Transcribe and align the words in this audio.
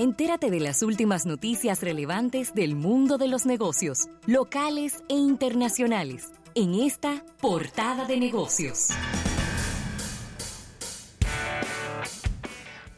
Entérate 0.00 0.48
de 0.48 0.60
las 0.60 0.84
últimas 0.84 1.26
noticias 1.26 1.82
relevantes 1.82 2.54
del 2.54 2.76
mundo 2.76 3.18
de 3.18 3.26
los 3.26 3.46
negocios, 3.46 4.06
locales 4.26 5.02
e 5.08 5.14
internacionales, 5.14 6.28
en 6.54 6.74
esta 6.74 7.24
portada 7.40 8.04
de 8.04 8.16
negocios. 8.16 8.90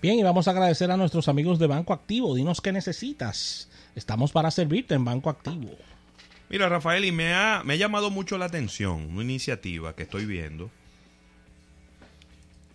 Bien, 0.02 0.18
y 0.18 0.22
vamos 0.22 0.46
a 0.46 0.50
agradecer 0.50 0.90
a 0.90 0.98
nuestros 0.98 1.28
amigos 1.28 1.58
de 1.58 1.68
Banco 1.68 1.94
Activo. 1.94 2.35
Dinos 2.35 2.60
qué 2.60 2.71
necesitas. 2.71 3.71
Estamos 3.94 4.30
para 4.30 4.51
servirte 4.51 4.92
en 4.92 5.06
Banco 5.06 5.30
Activo. 5.30 5.71
Mira, 6.51 6.69
Rafael, 6.69 7.06
y 7.06 7.12
me 7.12 7.32
ha, 7.32 7.62
me 7.64 7.72
ha 7.72 7.76
llamado 7.76 8.10
mucho 8.10 8.37
la 8.37 8.44
atención 8.44 9.08
una 9.12 9.22
iniciativa 9.22 9.96
que 9.96 10.03
estoy 10.03 10.26
viendo 10.26 10.71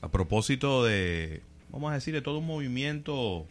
a 0.01 0.09
propósito 0.09 0.83
de, 0.83 1.43
vamos 1.69 1.91
a 1.91 1.93
decir, 1.93 2.15
de 2.15 2.23
todo 2.23 2.39
un 2.39 2.47
movimiento 2.47 3.45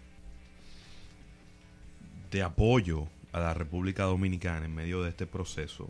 de 2.34 2.42
apoyo 2.42 3.06
a 3.30 3.38
la 3.38 3.54
República 3.54 4.02
Dominicana 4.02 4.66
en 4.66 4.74
medio 4.74 5.04
de 5.04 5.10
este 5.10 5.24
proceso, 5.24 5.88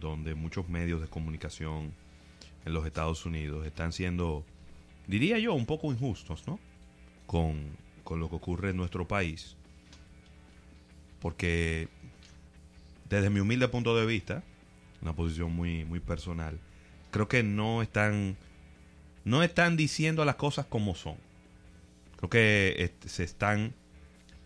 donde 0.00 0.34
muchos 0.34 0.66
medios 0.70 1.02
de 1.02 1.08
comunicación 1.08 1.92
en 2.64 2.72
los 2.72 2.86
Estados 2.86 3.26
Unidos 3.26 3.66
están 3.66 3.92
siendo, 3.92 4.46
diría 5.06 5.38
yo, 5.38 5.52
un 5.52 5.66
poco 5.66 5.92
injustos, 5.92 6.46
¿no? 6.46 6.58
Con, 7.26 7.76
con 8.02 8.18
lo 8.18 8.30
que 8.30 8.36
ocurre 8.36 8.70
en 8.70 8.78
nuestro 8.78 9.06
país. 9.06 9.56
Porque 11.20 11.88
desde 13.10 13.28
mi 13.28 13.40
humilde 13.40 13.68
punto 13.68 13.94
de 13.94 14.06
vista, 14.06 14.42
una 15.02 15.12
posición 15.12 15.54
muy, 15.54 15.84
muy 15.84 16.00
personal, 16.00 16.58
creo 17.10 17.28
que 17.28 17.42
no 17.42 17.82
están 17.82 18.38
no 19.26 19.42
están 19.42 19.76
diciendo 19.76 20.24
las 20.24 20.36
cosas 20.36 20.64
como 20.64 20.94
son. 20.94 21.16
Creo 22.16 22.30
que 22.30 22.74
este, 22.78 23.10
se 23.10 23.24
están 23.24 23.74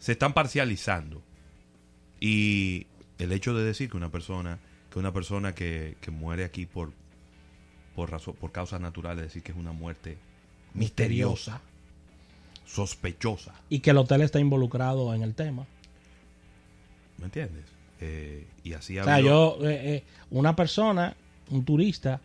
se 0.03 0.13
están 0.13 0.33
parcializando. 0.35 1.23
Y 2.19 2.89
el 3.19 3.31
hecho 3.31 3.55
de 3.55 3.63
decir 3.65 3.89
que 3.89 3.97
una 3.97 4.11
persona 4.11 4.59
que 4.91 4.99
una 4.99 5.13
persona 5.13 5.55
que, 5.55 5.97
que 6.01 6.11
muere 6.11 6.45
aquí 6.45 6.67
por 6.67 6.91
por 7.95 8.11
razón 8.11 8.35
por 8.35 8.51
causas 8.51 8.81
naturales, 8.81 9.23
decir 9.25 9.43
que 9.45 9.53
es 9.53 9.59
una 9.59 9.71
muerte 9.73 10.19
misteriosa, 10.75 11.61
sospechosa. 12.67 13.55
Y 13.69 13.79
que 13.81 13.91
el 13.91 13.99
hotel 13.99 14.23
está 14.23 14.41
involucrado 14.41 15.15
en 15.15 15.23
el 15.23 15.35
tema. 15.35 15.67
¿Me 17.19 17.27
entiendes? 17.27 17.65
Eh, 18.01 18.47
y 18.65 18.73
así 18.73 18.99
O 18.99 19.05
sea, 19.05 19.21
yo, 19.21 19.59
eh, 19.63 19.95
eh, 19.97 20.05
una 20.31 20.57
persona, 20.57 21.15
un 21.51 21.65
turista, 21.65 22.21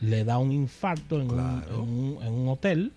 le 0.00 0.24
da 0.24 0.38
un 0.38 0.52
infarto 0.52 1.20
en, 1.20 1.30
un, 1.30 1.62
en 1.68 1.74
un- 1.74 2.22
en 2.22 2.32
un 2.32 2.48
hotel. 2.48 2.92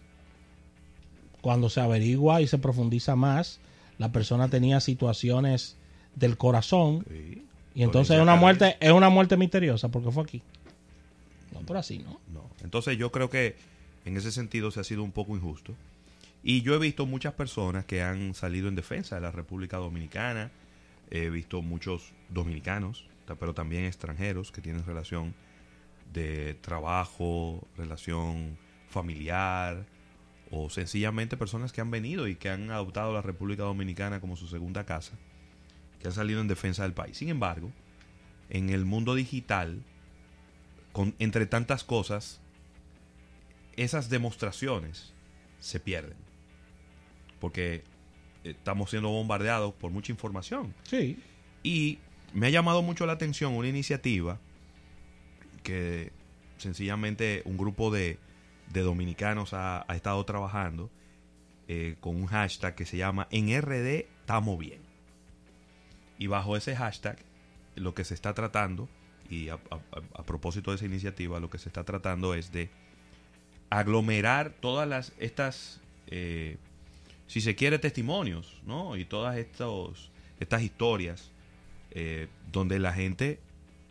Cuando 1.42 1.70
se 1.70 1.82
averigua 1.82 2.42
y 2.42 2.48
se 2.48 2.60
profundiza 2.60 3.16
más, 3.16 3.60
la 4.02 4.12
persona 4.12 4.50
tenía 4.50 4.80
situaciones 4.80 5.78
del 6.16 6.36
corazón. 6.36 7.06
Sí. 7.08 7.46
Y 7.76 7.84
entonces 7.84 8.18
es 8.18 8.22
una 8.22 8.36
muerte, 8.36 8.76
es 8.80 8.92
una 8.92 9.10
muerte 9.10 9.38
misteriosa 9.38 9.90
porque 9.90 10.10
fue 10.10 10.24
aquí. 10.24 10.42
No, 11.54 11.60
por 11.60 11.78
así, 11.78 12.00
¿no? 12.00 12.20
No. 12.34 12.50
Entonces 12.64 12.98
yo 12.98 13.12
creo 13.12 13.30
que 13.30 13.56
en 14.04 14.18
ese 14.18 14.32
sentido 14.32 14.72
se 14.72 14.80
ha 14.80 14.84
sido 14.84 15.04
un 15.04 15.12
poco 15.12 15.36
injusto. 15.36 15.76
Y 16.42 16.64
yo 16.64 16.74
he 16.74 16.80
visto 16.80 17.06
muchas 17.06 17.34
personas 17.34 17.86
que 17.86 18.02
han 18.02 18.34
salido 18.34 18.68
en 18.70 18.76
defensa 18.76 19.14
de 19.14 19.22
la 19.22 19.30
República 19.30 19.78
Dominicana. 19.78 20.50
He 21.12 21.30
visto 21.30 21.62
muchos 21.62 22.12
dominicanos, 22.30 23.06
pero 23.40 23.54
también 23.54 23.86
extranjeros 23.86 24.52
que 24.52 24.62
tienen 24.62 24.84
relación 24.84 25.36
de 26.12 26.56
trabajo, 26.56 27.68
relación 27.78 28.58
familiar, 28.90 29.86
o 30.52 30.70
sencillamente 30.70 31.38
personas 31.38 31.72
que 31.72 31.82
han 31.82 31.92
venido 31.92 32.28
y 32.28 32.36
que 32.36 32.50
han 32.50 32.70
adoptado 32.72 33.14
la 33.14 33.22
República 33.22 33.64
Dominicana 33.64 34.20
como 34.20 34.36
su 34.36 34.48
segunda 34.48 34.86
casa, 34.86 35.14
que 36.00 36.08
han 36.08 36.14
salido 36.14 36.42
en 36.42 36.48
defensa 36.48 36.84
del 36.84 36.94
país. 36.94 37.18
Sin 37.18 37.30
embargo, 37.30 37.72
en 38.50 38.70
el 38.70 38.84
mundo 38.84 39.16
digital, 39.16 39.82
con, 40.92 41.16
entre 41.20 41.46
tantas 41.46 41.86
cosas, 41.86 42.42
esas 43.78 44.10
demostraciones 44.10 45.14
se 45.60 45.80
pierden. 45.80 46.18
Porque 47.40 47.84
estamos 48.44 48.90
siendo 48.90 49.10
bombardeados 49.10 49.74
por 49.74 49.92
mucha 49.92 50.12
información. 50.12 50.76
Sí. 50.84 51.18
Y 51.64 52.00
me 52.34 52.48
ha 52.48 52.50
llamado 52.50 52.82
mucho 52.82 53.06
la 53.06 53.14
atención 53.14 53.54
una 53.54 53.70
iniciativa 53.70 54.38
que 55.64 56.12
sencillamente 56.58 57.42
un 57.46 57.58
grupo 57.58 57.90
de, 57.90 58.20
de 58.72 58.82
dominicanos 58.82 59.54
ha, 59.54 59.86
estado 59.90 60.24
trabajando 60.26 60.90
eh, 61.68 61.96
con 62.00 62.16
un 62.16 62.28
hashtag 62.28 62.76
que 62.76 62.86
se 62.86 62.98
llama 62.98 63.28
En 63.32 63.50
RD 63.62 64.06
estamos 64.20 64.58
bien. 64.58 64.82
Y 66.18 66.28
bajo 66.28 66.56
ese 66.56 66.76
hashtag 66.76 67.18
lo 67.76 67.94
que 67.94 68.04
se 68.04 68.14
está 68.14 68.34
tratando, 68.34 68.90
y 69.30 69.50
a, 69.50 69.58
propósito 70.26 70.72
de 70.72 70.76
esa 70.76 70.86
iniciativa, 70.86 71.40
lo 71.40 71.50
que 71.50 71.58
se 71.58 71.70
está 71.70 71.84
tratando 71.84 72.34
es 72.34 72.52
de 72.52 72.70
aglomerar 73.70 74.52
todas 74.60 74.88
las 74.88 75.14
estas, 75.18 75.80
eh, 76.08 76.58
si 77.28 77.42
se 77.42 77.56
quiere, 77.56 77.80
testimonios, 77.80 78.62
¿no? 78.66 78.98
Y 78.98 79.06
todas 79.06 79.38
estos, 79.38 80.12
estas 80.40 80.62
historias 80.62 81.32
eh, 81.92 82.28
donde 82.52 82.80
la 82.80 82.94
gente 82.94 83.40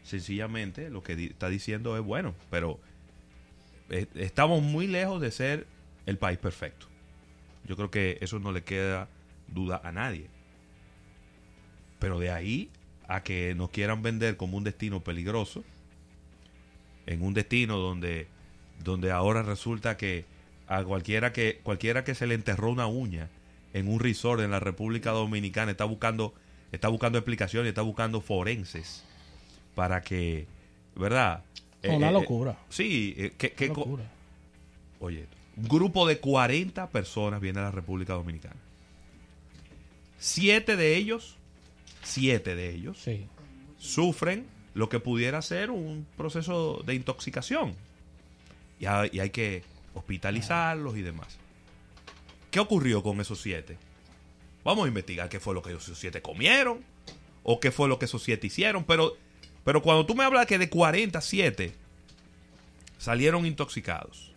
sencillamente 0.03 0.91
lo 0.91 1.03
que 1.03 1.13
está 1.13 1.49
diciendo 1.49 1.97
es 1.97 2.03
bueno, 2.03 2.35
pero 2.51 2.81
estamos 3.91 4.63
muy 4.63 4.87
lejos 4.87 5.21
de 5.21 5.31
ser 5.31 5.67
el 6.07 6.19
país 6.19 6.39
perfecto. 6.39 6.87
Yo 7.67 7.77
creo 7.77 7.91
que 7.91 8.19
eso 8.21 8.39
no 8.39 8.53
le 8.53 8.63
queda 8.63 9.09
duda 9.49 9.81
a 9.85 9.93
nadie. 9.93 10.27
Pero 11.99 12.19
de 12.19 12.31
ahí 12.31 12.71
a 13.09 13.23
que 13.23 13.55
nos 13.55 13.71
quieran 13.71 14.03
vender 14.03 14.37
como 14.37 14.57
un 14.57 14.65
destino 14.65 15.01
peligroso, 15.01 15.65
en 17.07 17.23
un 17.23 17.35
destino 17.35 17.79
donde, 17.79 18.29
donde 18.83 19.11
ahora 19.11 19.43
resulta 19.43 19.97
que 19.97 20.25
a 20.69 20.85
cualquiera 20.85 21.33
que 21.33 21.61
cualquiera 21.65 22.05
que 22.05 22.15
se 22.15 22.29
le 22.29 22.35
enterró 22.35 22.71
una 22.71 22.87
uña 22.87 23.29
en 23.73 23.89
un 23.89 23.99
resort 23.99 24.41
en 24.41 24.53
la 24.53 24.61
República 24.61 25.11
Dominicana 25.11 25.73
está 25.73 25.85
buscando 25.85 26.33
está 26.71 26.89
buscando 26.89 27.19
explicaciones, 27.19 27.71
está 27.71 27.83
buscando 27.83 28.21
forenses 28.21 29.05
para 29.75 30.03
que, 30.03 30.47
¿verdad? 30.95 31.43
Eh, 31.83 31.95
Una 31.97 32.11
eh, 32.11 32.13
locura. 32.13 32.59
sí, 32.69 33.15
eh, 33.17 33.33
que, 33.39 33.53
que 33.53 33.67
Una 33.67 33.75
locura. 33.79 34.05
Oye, 35.01 35.27
un 35.57 35.69
grupo 35.69 36.07
de 36.07 36.19
40 36.19 36.89
personas 36.91 37.41
viene 37.41 37.61
a 37.61 37.65
la 37.65 37.71
República 37.71 38.13
Dominicana. 38.15 38.57
Siete 40.19 40.77
de 40.77 40.97
ellos, 40.97 41.37
siete 42.03 42.55
de 42.55 42.71
ellos, 42.75 42.99
Sí. 43.03 43.27
sufren 43.79 44.47
lo 44.75 44.89
que 44.89 45.01
pudiera 45.01 45.41
ser 45.43 45.71
un 45.71 46.07
proceso 46.17 46.83
de 46.85 46.95
intoxicación. 46.95 47.75
Y 48.79 48.87
hay, 48.87 49.11
y 49.13 49.21
hay 49.21 49.31
que 49.31 49.63
hospitalizarlos 49.95 50.97
y 50.97 51.03
demás. 51.03 51.39
¿Qué 52.51 52.61
ocurrió 52.61 53.03
con 53.03 53.21
esos 53.21 53.41
siete? 53.41 53.77
Vamos 54.65 54.85
a 54.85 54.89
investigar 54.89 55.29
qué 55.29 55.41
fue 55.41 55.55
lo 55.55 55.63
que 55.63 55.73
esos 55.73 55.99
siete 55.99 56.21
comieron 56.21 56.85
o 57.43 57.59
qué 57.61 57.71
fue 57.71 57.89
lo 57.89 57.99
que 57.99 58.05
esos 58.05 58.23
siete 58.23 58.47
hicieron. 58.49 58.85
Pero, 58.85 59.17
pero 59.65 59.83
cuando 59.83 60.07
tú 60.07 60.15
me 60.15 60.25
hablas 60.25 60.47
que 60.47 60.59
de 60.59 60.69
47 60.69 61.73
salieron 62.99 63.47
intoxicados, 63.47 64.33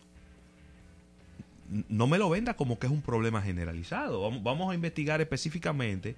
no 1.90 2.08
me 2.08 2.18
lo 2.18 2.30
venda 2.30 2.54
como 2.56 2.78
que 2.78 2.88
es 2.88 2.94
un 2.94 3.02
problema 3.02 3.42
generalizado. 3.42 4.22
Vamos, 4.22 4.44
vamos 4.44 4.72
a 4.72 4.76
investigar 4.76 5.22
específicamente 5.22 6.16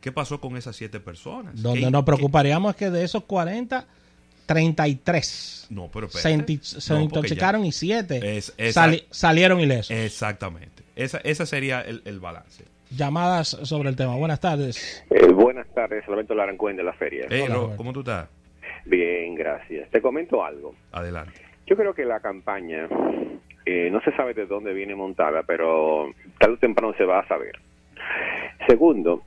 qué 0.00 0.10
pasó 0.12 0.40
con 0.40 0.56
esas 0.56 0.74
siete 0.76 0.98
personas. 1.00 1.60
Donde 1.60 1.80
¿Qué- 1.82 1.90
nos 1.90 2.02
qué- 2.02 2.06
preocuparíamos 2.06 2.70
es 2.70 2.76
que 2.76 2.90
de 2.90 3.04
esos 3.04 3.24
40, 3.24 3.86
33 4.46 5.66
No, 5.70 5.88
pero 5.92 6.08
se, 6.08 6.18
espérate. 6.18 6.52
inti- 6.54 6.62
se 6.62 6.92
No, 6.94 7.00
porque 7.00 7.04
intoxicaron 7.04 7.62
ya- 7.62 7.68
y 7.68 7.72
7 7.72 8.38
Es- 8.38 8.52
esa- 8.56 8.90
salieron 9.10 9.60
ilesos. 9.60 9.90
Exactamente. 9.90 10.82
Esa, 10.96 11.18
ese 11.18 11.46
sería 11.46 11.80
el, 11.82 12.02
el 12.04 12.18
balance. 12.18 12.64
Llamadas 12.90 13.48
sobre 13.62 13.90
el 13.90 13.96
tema. 13.96 14.16
Buenas 14.16 14.40
tardes. 14.40 15.04
Eh, 15.10 15.26
buenas 15.32 15.66
tardes, 15.74 16.04
Roberto 16.06 16.34
Larancuén 16.34 16.76
de 16.76 16.82
la 16.82 16.94
feria. 16.94 17.26
Hey, 17.28 17.42
Hola. 17.48 17.76
¿cómo 17.76 17.92
tú 17.92 18.00
estás? 18.00 18.28
Bien, 18.88 19.34
gracias. 19.34 19.90
Te 19.90 20.00
comento 20.00 20.44
algo. 20.44 20.74
Adelante. 20.92 21.40
Yo 21.66 21.76
creo 21.76 21.94
que 21.94 22.06
la 22.06 22.20
campaña 22.20 22.88
eh, 23.66 23.90
no 23.90 24.00
se 24.00 24.12
sabe 24.12 24.32
de 24.32 24.46
dónde 24.46 24.72
viene 24.72 24.94
montada, 24.94 25.42
pero 25.42 26.14
tarde 26.38 26.54
o 26.54 26.58
temprano 26.58 26.94
se 26.94 27.04
va 27.04 27.20
a 27.20 27.28
saber. 27.28 27.58
Segundo, 28.66 29.24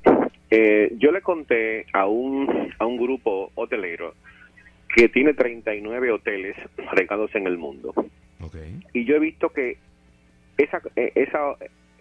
eh, 0.50 0.94
yo 0.98 1.12
le 1.12 1.22
conté 1.22 1.86
a 1.94 2.08
un, 2.08 2.74
a 2.80 2.86
un 2.86 2.98
grupo 2.98 3.52
hotelero 3.54 4.16
que 4.96 5.10
tiene 5.10 5.36
39 5.36 6.12
hoteles 6.12 6.56
regados 6.92 7.34
en 7.36 7.46
el 7.46 7.57
mundo. 7.57 7.94
Y 8.94 9.06
yo 9.06 9.16
he 9.16 9.19
visto 9.19 9.50
que 9.50 9.78
esa, 10.57 10.81
eh, 10.96 11.12
esa, 11.16 11.56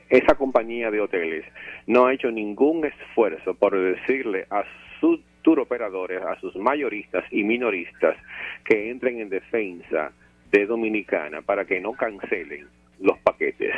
esa 0.08 0.34
compañía 0.34 0.90
de 0.90 1.00
hoteles 1.00 1.44
no 1.86 2.06
ha 2.06 2.14
hecho 2.14 2.30
ningún 2.30 2.86
esfuerzo 2.86 3.54
por 3.54 3.78
decirle 3.78 4.46
a 4.50 4.64
sus 4.98 5.20
tour 5.42 5.60
operadores, 5.60 6.22
a 6.22 6.38
sus 6.40 6.54
mayoristas 6.56 7.24
y 7.30 7.44
minoristas 7.44 8.16
que 8.64 8.90
entren 8.90 9.20
en 9.20 9.28
defensa 9.28 10.12
de 10.50 10.66
Dominicana 10.66 11.42
para 11.42 11.64
que 11.64 11.80
no 11.80 11.92
cancelen 11.92 12.66
los 13.00 13.18
paquetes. 13.18 13.74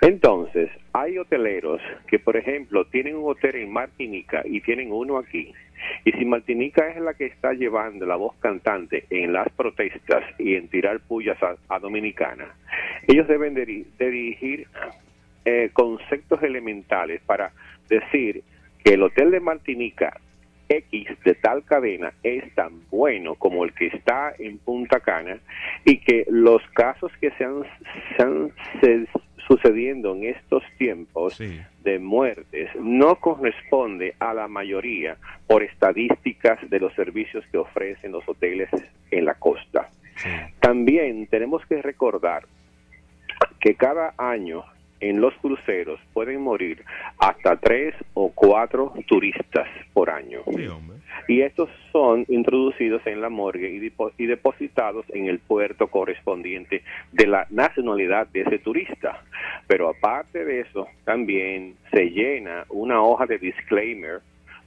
Entonces, 0.00 0.70
hay 0.92 1.18
hoteleros 1.18 1.80
que, 2.06 2.18
por 2.18 2.36
ejemplo, 2.36 2.84
tienen 2.86 3.16
un 3.16 3.30
hotel 3.30 3.56
en 3.56 3.72
Martinica 3.72 4.42
y 4.44 4.60
tienen 4.60 4.92
uno 4.92 5.18
aquí. 5.18 5.52
Y 6.04 6.12
si 6.12 6.24
Martinica 6.24 6.88
es 6.88 7.00
la 7.00 7.14
que 7.14 7.26
está 7.26 7.52
llevando 7.52 8.06
la 8.06 8.16
voz 8.16 8.34
cantante 8.36 9.04
en 9.10 9.32
las 9.32 9.48
protestas 9.50 10.24
y 10.38 10.54
en 10.54 10.68
tirar 10.68 11.00
pullas 11.00 11.38
a, 11.42 11.78
Dominicana, 11.78 12.54
ellos 13.06 13.28
deben 13.28 13.54
de, 13.54 13.84
dirigir 13.98 14.68
eh, 15.44 15.70
conceptos 15.72 16.42
elementales 16.42 17.20
para 17.26 17.52
decir 17.88 18.42
que 18.84 18.94
el 18.94 19.02
hotel 19.02 19.30
de 19.30 19.40
Martinica 19.40 20.18
X 20.68 21.08
de 21.24 21.34
tal 21.34 21.64
cadena 21.64 22.12
es 22.22 22.54
tan 22.54 22.82
bueno 22.90 23.34
como 23.34 23.64
el 23.64 23.72
que 23.72 23.86
está 23.86 24.34
en 24.38 24.58
Punta 24.58 25.00
Cana 25.00 25.38
y 25.84 25.98
que 25.98 26.24
los 26.28 26.62
casos 26.74 27.12
que 27.20 27.30
se 27.32 27.44
han, 27.44 28.52
sucediendo 29.46 30.14
en 30.16 30.24
estos 30.24 30.64
tiempos 30.76 31.38
de 31.84 31.98
muertes 32.00 32.68
no 32.80 33.16
corresponde 33.16 34.14
a 34.18 34.34
la 34.34 34.48
mayoría 34.48 35.16
por 35.46 35.62
estadísticas 35.62 36.58
de 36.68 36.80
los 36.80 36.92
servicios 36.94 37.44
que 37.52 37.58
ofrecen 37.58 38.12
los 38.12 38.28
hoteles 38.28 38.68
en 39.10 39.24
la 39.24 39.34
costa. 39.34 39.90
También 40.60 41.26
tenemos 41.28 41.64
que 41.66 41.80
recordar 41.80 42.44
que 43.60 43.74
cada 43.74 44.14
año 44.18 44.64
en 45.00 45.20
los 45.20 45.34
cruceros 45.34 46.00
pueden 46.12 46.40
morir 46.40 46.84
hasta 47.18 47.56
tres 47.56 47.94
o 48.14 48.30
cuatro 48.30 48.92
turistas 49.06 49.68
por 49.92 50.10
año. 50.10 50.40
y 51.28 51.40
estos 51.40 51.68
son 51.92 52.24
introducidos 52.28 53.04
en 53.06 53.20
la 53.20 53.28
morgue 53.28 53.70
y, 53.70 54.26
depositados 54.26 55.04
en 55.10 55.26
el 55.26 55.38
puerto 55.38 55.88
correspondiente 55.88 56.82
de 57.12 57.26
la 57.26 57.46
nacionalidad 57.50 58.26
de 58.28 58.42
ese 58.42 58.58
turista. 58.58 59.22
Pero 59.66 59.88
aparte 59.88 60.44
de 60.44 60.60
eso, 60.60 60.86
también 61.04 61.74
se 61.90 62.10
llena 62.10 62.64
una 62.68 63.02
hoja 63.02 63.26
de 63.26 63.38
disclaimer 63.38 64.20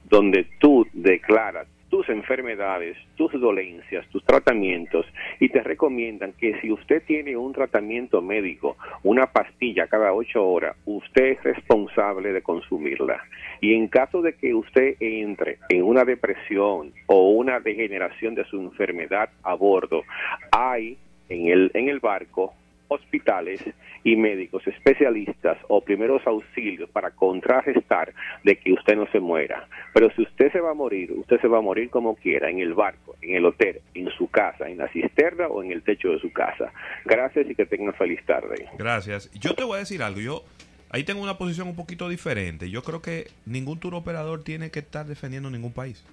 donde 0.08 0.46
tú 0.58 0.86
declaras 0.92 1.66
tus 1.90 2.08
enfermedades, 2.08 2.96
tus 3.16 3.32
dolencias, 3.32 4.06
tus 4.08 4.24
tratamientos 4.24 5.04
y 5.40 5.48
te 5.48 5.62
recomiendan 5.62 6.32
que 6.32 6.58
si 6.60 6.70
usted 6.70 7.02
tiene 7.04 7.36
un 7.36 7.52
tratamiento 7.52 8.22
médico, 8.22 8.76
una 9.02 9.26
pastilla 9.26 9.88
cada 9.88 10.12
ocho 10.12 10.46
horas, 10.46 10.76
usted 10.86 11.32
es 11.32 11.42
responsable 11.42 12.32
de 12.32 12.42
consumirla. 12.42 13.22
Y 13.60 13.74
en 13.74 13.88
caso 13.88 14.22
de 14.22 14.34
que 14.34 14.54
usted 14.54 14.94
entre 15.00 15.58
en 15.68 15.82
una 15.82 16.04
depresión 16.04 16.92
o 17.06 17.30
una 17.30 17.60
degeneración 17.60 18.34
de 18.34 18.44
su 18.44 18.60
enfermedad 18.60 19.30
a 19.42 19.54
bordo, 19.54 20.04
hay 20.52 20.96
en 21.28 21.48
el, 21.48 21.70
en 21.74 21.88
el 21.88 21.98
barco 21.98 22.54
hospitales 22.90 23.62
y 24.02 24.16
médicos 24.16 24.66
especialistas 24.66 25.56
o 25.68 25.80
primeros 25.80 26.26
auxilios 26.26 26.90
para 26.90 27.12
contrarrestar 27.12 28.12
de 28.44 28.56
que 28.56 28.72
usted 28.72 28.96
no 28.96 29.06
se 29.12 29.20
muera. 29.20 29.68
Pero 29.94 30.10
si 30.14 30.22
usted 30.22 30.50
se 30.52 30.60
va 30.60 30.72
a 30.72 30.74
morir, 30.74 31.12
usted 31.12 31.40
se 31.40 31.48
va 31.48 31.58
a 31.58 31.62
morir 31.62 31.88
como 31.88 32.16
quiera, 32.16 32.50
en 32.50 32.58
el 32.58 32.74
barco, 32.74 33.16
en 33.22 33.36
el 33.36 33.44
hotel, 33.44 33.80
en 33.94 34.10
su 34.10 34.28
casa, 34.28 34.68
en 34.68 34.78
la 34.78 34.88
cisterna 34.88 35.46
o 35.46 35.62
en 35.62 35.70
el 35.70 35.82
techo 35.82 36.10
de 36.10 36.18
su 36.18 36.32
casa. 36.32 36.72
Gracias 37.04 37.48
y 37.48 37.54
que 37.54 37.66
tenga 37.66 37.92
feliz 37.92 38.20
tarde. 38.26 38.68
Gracias. 38.76 39.30
Yo 39.32 39.54
te 39.54 39.64
voy 39.64 39.76
a 39.76 39.78
decir 39.80 40.02
algo. 40.02 40.20
Yo 40.20 40.44
ahí 40.90 41.04
tengo 41.04 41.22
una 41.22 41.38
posición 41.38 41.68
un 41.68 41.76
poquito 41.76 42.08
diferente. 42.08 42.70
Yo 42.70 42.82
creo 42.82 43.00
que 43.00 43.28
ningún 43.46 43.78
tour 43.78 43.94
operador 43.94 44.42
tiene 44.42 44.70
que 44.70 44.80
estar 44.80 45.06
defendiendo 45.06 45.50
ningún 45.50 45.72
país. 45.72 46.04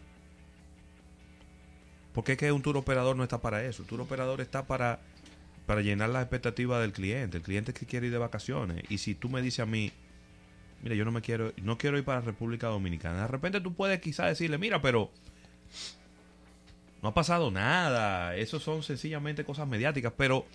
Porque 2.14 2.34
es 2.34 2.38
que 2.38 2.52
un 2.52 2.62
tour 2.62 2.78
operador 2.78 3.16
no 3.16 3.24
está 3.24 3.42
para 3.42 3.64
eso. 3.64 3.84
Un 3.84 3.90
tour 3.90 4.02
operador 4.02 4.42
está 4.42 4.66
para 4.66 5.00
para 5.68 5.82
llenar 5.82 6.10
las 6.10 6.24
expectativas 6.24 6.82
del 6.82 6.94
cliente. 6.94 7.38
El 7.38 7.44
cliente 7.44 7.74
que 7.74 7.86
quiere 7.86 8.08
ir 8.08 8.14
de 8.14 8.18
vacaciones. 8.18 8.84
Y 8.90 8.98
si 9.00 9.14
tú 9.14 9.30
me 9.30 9.42
dices 9.42 9.60
a 9.60 9.66
mí, 9.66 9.92
mira, 10.82 10.96
yo 10.96 11.04
no 11.04 11.12
me 11.12 11.22
quiero, 11.22 11.52
no 11.62 11.78
quiero 11.78 11.98
ir 11.98 12.06
para 12.06 12.22
República 12.22 12.68
Dominicana. 12.68 13.24
De 13.24 13.28
repente 13.28 13.60
tú 13.60 13.76
puedes 13.76 14.00
quizás 14.00 14.28
decirle, 14.28 14.58
mira, 14.58 14.82
pero 14.82 15.12
no 17.04 17.10
ha 17.10 17.14
pasado 17.14 17.52
nada. 17.52 18.34
Eso 18.38 18.62
son 18.62 18.82
sencillamente 18.82 19.44
cosas 19.44 19.68
mediáticas. 19.68 20.14
Pero 20.16 20.46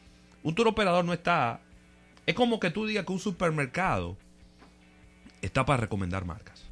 un 0.43 0.55
tour 0.55 0.69
operador 0.69 1.05
no 1.05 1.13
está. 1.13 1.61
Es 2.25 2.35
como 2.35 2.59
que 2.59 2.71
tú 2.71 2.87
digas 2.87 3.05
que 3.05 3.13
un 3.13 3.19
supermercado 3.19 4.17
está 5.43 5.67
para 5.67 5.83
recomendar 5.83 6.25
marcas. 6.25 6.65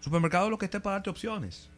Supermercado 0.00 0.46
es 0.46 0.50
lo 0.50 0.58
que 0.58 0.64
esté 0.64 0.80
para 0.80 0.94
darte 0.94 1.10
opciones. 1.10 1.70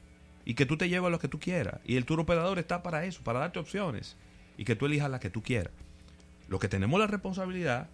Y 0.47 0.55
que 0.55 0.65
tú 0.65 0.79
te 0.79 0.89
lleves 0.89 1.11
lo 1.11 1.19
que 1.19 1.29
tú 1.29 1.39
quieras. 1.39 1.81
Y 1.85 1.97
el 1.97 2.07
tour 2.07 2.19
operador 2.19 2.59
está 2.59 2.83
para 2.83 3.05
eso, 3.05 3.23
para 3.23 3.41
darte 3.41 3.59
opciones 3.59 4.17
y 4.57 4.65
que 4.65 4.77
tú 4.77 4.87
elijas 4.87 5.11
la 5.11 5.21
que 5.21 5.31
tú 5.31 5.43
quieras. 5.43 5.73
Lo 6.49 6.59
que 6.59 6.69
tenemos 6.69 6.99
la 7.01 7.07
responsabilidad 7.07 7.89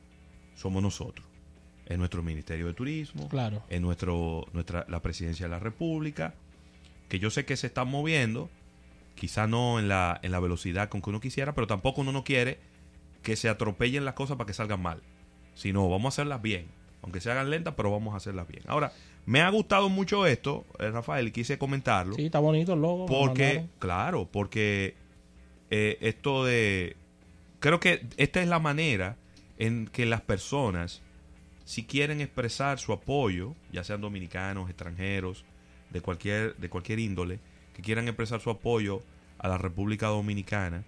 somos 0.54 0.82
nosotros. 0.82 1.26
En 1.86 1.98
nuestro 1.98 2.22
Ministerio 2.22 2.66
de 2.66 2.74
Turismo, 2.74 3.28
claro. 3.28 3.62
en 3.70 3.80
nuestro, 3.80 4.46
nuestra, 4.52 4.84
la 4.88 5.00
Presidencia 5.00 5.46
de 5.46 5.50
la 5.50 5.58
República, 5.58 6.34
que 7.08 7.18
yo 7.18 7.30
sé 7.30 7.46
que 7.46 7.56
se 7.56 7.68
están 7.68 7.88
moviendo, 7.88 8.50
quizá 9.14 9.46
no 9.46 9.78
en 9.78 9.88
la, 9.88 10.20
en 10.22 10.30
la 10.32 10.38
velocidad 10.38 10.90
con 10.90 11.00
que 11.00 11.08
uno 11.08 11.20
quisiera, 11.20 11.54
pero 11.54 11.66
tampoco 11.66 12.02
uno 12.02 12.12
no 12.12 12.24
quiere 12.24 12.58
que 13.22 13.36
se 13.36 13.48
atropellen 13.48 14.04
las 14.04 14.14
cosas 14.14 14.36
para 14.36 14.46
que 14.46 14.52
salgan 14.52 14.82
mal. 14.82 15.02
Sino, 15.54 15.88
vamos 15.88 16.06
a 16.06 16.08
hacerlas 16.14 16.42
bien. 16.42 16.66
Aunque 17.02 17.20
se 17.20 17.30
hagan 17.30 17.48
lentas, 17.48 17.74
pero 17.76 17.90
vamos 17.90 18.14
a 18.14 18.18
hacerlas 18.18 18.46
bien. 18.48 18.62
Ahora, 18.66 18.92
me 19.24 19.40
ha 19.40 19.50
gustado 19.50 19.88
mucho 19.88 20.26
esto, 20.26 20.64
eh, 20.78 20.90
Rafael, 20.90 21.28
y 21.28 21.30
quise 21.32 21.58
comentarlo. 21.58 22.14
Sí, 22.14 22.26
está 22.26 22.38
bonito 22.38 22.74
el 22.74 22.80
logo. 22.80 23.06
Porque, 23.06 23.66
claro, 23.78 24.28
porque 24.30 24.94
eh, 25.70 25.98
esto 26.00 26.44
de... 26.44 26.96
Creo 27.60 27.80
que 27.80 28.06
esta 28.16 28.40
es 28.40 28.48
la 28.48 28.58
manera 28.58 29.16
en 29.58 29.86
que 29.86 30.06
las 30.06 30.20
personas, 30.20 31.02
si 31.64 31.84
quieren 31.84 32.20
expresar 32.20 32.78
su 32.78 32.92
apoyo, 32.92 33.54
ya 33.72 33.84
sean 33.84 34.00
dominicanos, 34.00 34.70
extranjeros, 34.70 35.44
de 35.90 36.00
cualquier, 36.00 36.56
de 36.56 36.68
cualquier 36.68 37.00
índole, 37.00 37.40
que 37.74 37.82
quieran 37.82 38.06
expresar 38.06 38.40
su 38.40 38.50
apoyo 38.50 39.02
a 39.38 39.48
la 39.48 39.58
República 39.58 40.06
Dominicana, 40.06 40.84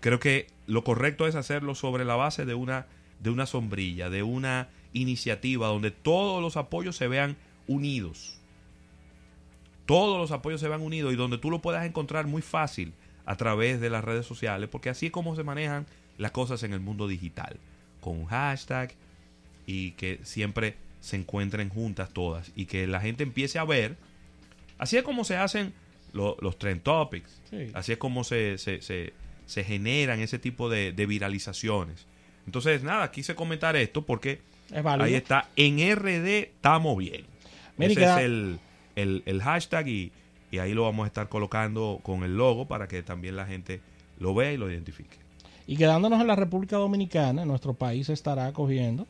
creo 0.00 0.20
que 0.20 0.46
lo 0.66 0.84
correcto 0.84 1.26
es 1.26 1.34
hacerlo 1.34 1.74
sobre 1.74 2.04
la 2.04 2.16
base 2.16 2.44
de 2.44 2.54
una, 2.54 2.86
de 3.20 3.30
una 3.30 3.46
sombrilla, 3.46 4.10
de 4.10 4.22
una 4.22 4.68
iniciativa 4.92 5.68
donde 5.68 5.90
todos 5.90 6.42
los 6.42 6.56
apoyos 6.56 6.96
se 6.96 7.08
vean 7.08 7.36
unidos. 7.66 8.38
Todos 9.86 10.18
los 10.18 10.32
apoyos 10.32 10.60
se 10.60 10.68
vean 10.68 10.82
unidos 10.82 11.14
y 11.14 11.16
donde 11.16 11.38
tú 11.38 11.50
lo 11.50 11.60
puedas 11.60 11.86
encontrar 11.86 12.26
muy 12.26 12.42
fácil 12.42 12.92
a 13.28 13.36
través 13.36 13.78
de 13.78 13.90
las 13.90 14.02
redes 14.02 14.24
sociales, 14.24 14.70
porque 14.72 14.88
así 14.88 15.06
es 15.06 15.12
como 15.12 15.36
se 15.36 15.44
manejan 15.44 15.84
las 16.16 16.30
cosas 16.30 16.62
en 16.62 16.72
el 16.72 16.80
mundo 16.80 17.06
digital, 17.06 17.58
con 18.00 18.18
un 18.18 18.24
hashtag 18.24 18.94
y 19.66 19.90
que 19.92 20.18
siempre 20.22 20.76
se 21.00 21.16
encuentren 21.16 21.68
juntas 21.68 22.08
todas 22.14 22.50
y 22.56 22.64
que 22.64 22.86
la 22.86 23.02
gente 23.02 23.24
empiece 23.24 23.58
a 23.58 23.64
ver, 23.64 23.98
así 24.78 24.96
es 24.96 25.02
como 25.02 25.24
se 25.24 25.36
hacen 25.36 25.74
los 26.14 26.58
trend 26.58 26.80
topics, 26.80 27.42
así 27.74 27.92
es 27.92 27.98
como 27.98 28.24
se, 28.24 28.56
se, 28.56 28.80
se, 28.80 29.64
generan 29.64 30.20
ese 30.20 30.38
tipo 30.38 30.70
de, 30.70 30.92
viralizaciones. 30.92 32.06
Entonces, 32.46 32.82
nada, 32.82 33.10
quise 33.10 33.34
comentar 33.34 33.76
esto 33.76 34.06
porque 34.06 34.40
ahí 34.72 35.14
está, 35.14 35.50
en 35.54 35.76
RD 35.94 36.28
estamos 36.54 36.96
bien. 36.96 37.26
Ese 37.78 38.02
es 38.02 38.18
el, 38.20 38.58
el, 38.96 39.22
el 39.26 39.42
hashtag 39.42 39.86
y, 39.86 40.12
y 40.50 40.58
ahí 40.58 40.72
lo 40.72 40.84
vamos 40.84 41.04
a 41.04 41.08
estar 41.08 41.28
colocando 41.28 42.00
con 42.02 42.22
el 42.22 42.36
logo 42.36 42.66
para 42.66 42.88
que 42.88 43.02
también 43.02 43.36
la 43.36 43.46
gente 43.46 43.80
lo 44.18 44.34
vea 44.34 44.52
y 44.52 44.56
lo 44.56 44.70
identifique. 44.70 45.16
Y 45.66 45.76
quedándonos 45.76 46.20
en 46.20 46.26
la 46.26 46.36
República 46.36 46.76
Dominicana, 46.76 47.44
nuestro 47.44 47.74
país 47.74 48.08
estará 48.08 48.46
acogiendo 48.46 49.06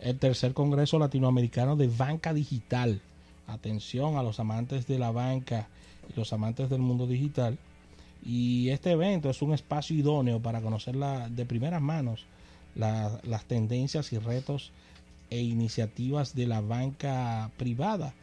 el 0.00 0.18
tercer 0.18 0.54
Congreso 0.54 0.98
Latinoamericano 0.98 1.76
de 1.76 1.88
Banca 1.88 2.32
Digital. 2.32 3.00
Atención 3.46 4.16
a 4.16 4.22
los 4.22 4.40
amantes 4.40 4.86
de 4.86 4.98
la 4.98 5.10
banca 5.10 5.68
y 6.08 6.18
los 6.18 6.32
amantes 6.32 6.70
del 6.70 6.80
mundo 6.80 7.06
digital. 7.06 7.58
Y 8.24 8.70
este 8.70 8.92
evento 8.92 9.28
es 9.28 9.42
un 9.42 9.52
espacio 9.52 9.96
idóneo 9.96 10.40
para 10.40 10.62
conocer 10.62 10.96
de 10.96 11.44
primeras 11.44 11.82
manos 11.82 12.24
las 12.74 13.44
tendencias 13.44 14.12
y 14.12 14.18
retos 14.18 14.72
e 15.28 15.40
iniciativas 15.40 16.34
de 16.34 16.46
la 16.46 16.60
banca 16.60 17.50
privada 17.56 18.14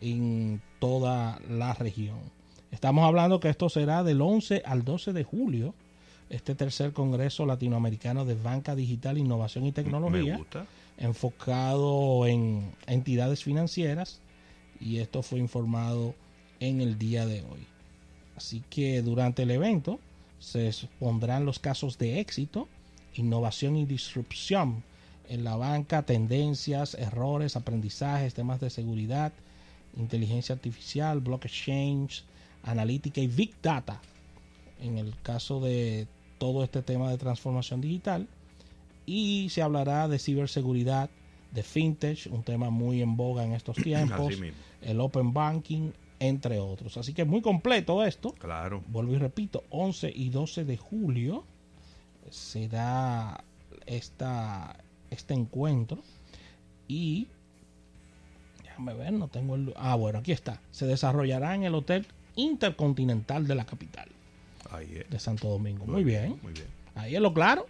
en 0.00 0.60
toda 0.78 1.40
la 1.48 1.74
región. 1.74 2.18
Estamos 2.70 3.04
hablando 3.04 3.40
que 3.40 3.48
esto 3.48 3.68
será 3.68 4.02
del 4.02 4.20
11 4.20 4.62
al 4.64 4.84
12 4.84 5.12
de 5.12 5.24
julio, 5.24 5.74
este 6.30 6.54
tercer 6.54 6.92
Congreso 6.92 7.46
Latinoamericano 7.46 8.24
de 8.24 8.34
Banca 8.34 8.74
Digital, 8.74 9.18
Innovación 9.18 9.66
y 9.66 9.72
Tecnología, 9.72 10.40
enfocado 10.98 12.26
en 12.26 12.72
entidades 12.86 13.44
financieras, 13.44 14.20
y 14.80 14.98
esto 14.98 15.22
fue 15.22 15.38
informado 15.38 16.14
en 16.60 16.80
el 16.80 16.98
día 16.98 17.26
de 17.26 17.42
hoy. 17.42 17.66
Así 18.36 18.62
que 18.68 19.02
durante 19.02 19.44
el 19.44 19.50
evento 19.52 20.00
se 20.40 20.66
expondrán 20.66 21.44
los 21.44 21.58
casos 21.58 21.98
de 21.98 22.20
éxito, 22.20 22.68
innovación 23.14 23.76
y 23.76 23.86
disrupción 23.86 24.82
en 25.28 25.44
la 25.44 25.56
banca, 25.56 26.02
tendencias, 26.02 26.94
errores, 26.94 27.56
aprendizajes, 27.56 28.34
temas 28.34 28.60
de 28.60 28.70
seguridad, 28.70 29.32
inteligencia 29.96 30.54
artificial, 30.54 31.20
blockchain, 31.20 32.08
analítica 32.62 33.20
y 33.20 33.26
big 33.26 33.54
data. 33.62 34.00
En 34.80 34.98
el 34.98 35.14
caso 35.22 35.60
de 35.60 36.06
todo 36.38 36.64
este 36.64 36.82
tema 36.82 37.10
de 37.10 37.18
transformación 37.18 37.80
digital. 37.80 38.28
y 39.06 39.50
se 39.50 39.60
hablará 39.60 40.08
de 40.08 40.18
ciberseguridad, 40.18 41.10
de 41.52 41.62
fintech, 41.62 42.26
un 42.30 42.42
tema 42.42 42.70
muy 42.70 43.02
en 43.02 43.16
boga 43.16 43.44
en 43.44 43.52
estos 43.52 43.76
tiempos, 43.82 44.34
el 44.82 45.00
open 45.00 45.32
banking, 45.32 45.90
entre 46.20 46.58
otros. 46.58 46.96
Así 46.96 47.12
que 47.12 47.24
muy 47.24 47.42
completo 47.42 48.04
esto. 48.04 48.32
Claro. 48.32 48.82
Vuelvo 48.88 49.12
y 49.12 49.18
repito, 49.18 49.64
11 49.70 50.12
y 50.14 50.30
12 50.30 50.64
de 50.64 50.76
julio 50.76 51.44
será 52.30 53.44
esta, 53.86 54.76
este 55.10 55.34
encuentro 55.34 56.02
y 56.88 57.28
déjame 58.74 58.94
ver, 58.94 59.12
no 59.12 59.28
tengo 59.28 59.54
el... 59.54 59.72
Ah, 59.76 59.94
bueno, 59.94 60.18
aquí 60.18 60.32
está. 60.32 60.60
Se 60.72 60.86
desarrollará 60.86 61.54
en 61.54 61.62
el 61.62 61.74
Hotel 61.74 62.06
Intercontinental 62.36 63.46
de 63.46 63.54
la 63.54 63.64
capital 63.64 64.08
Ahí 64.70 64.88
es. 64.96 65.08
de 65.10 65.18
Santo 65.20 65.48
Domingo. 65.48 65.86
Muy 65.86 66.02
bien. 66.02 66.38
Muy 66.42 66.52
bien. 66.52 66.66
Ahí 66.96 67.14
es 67.14 67.20
lo 67.20 67.32
claro. 67.32 67.66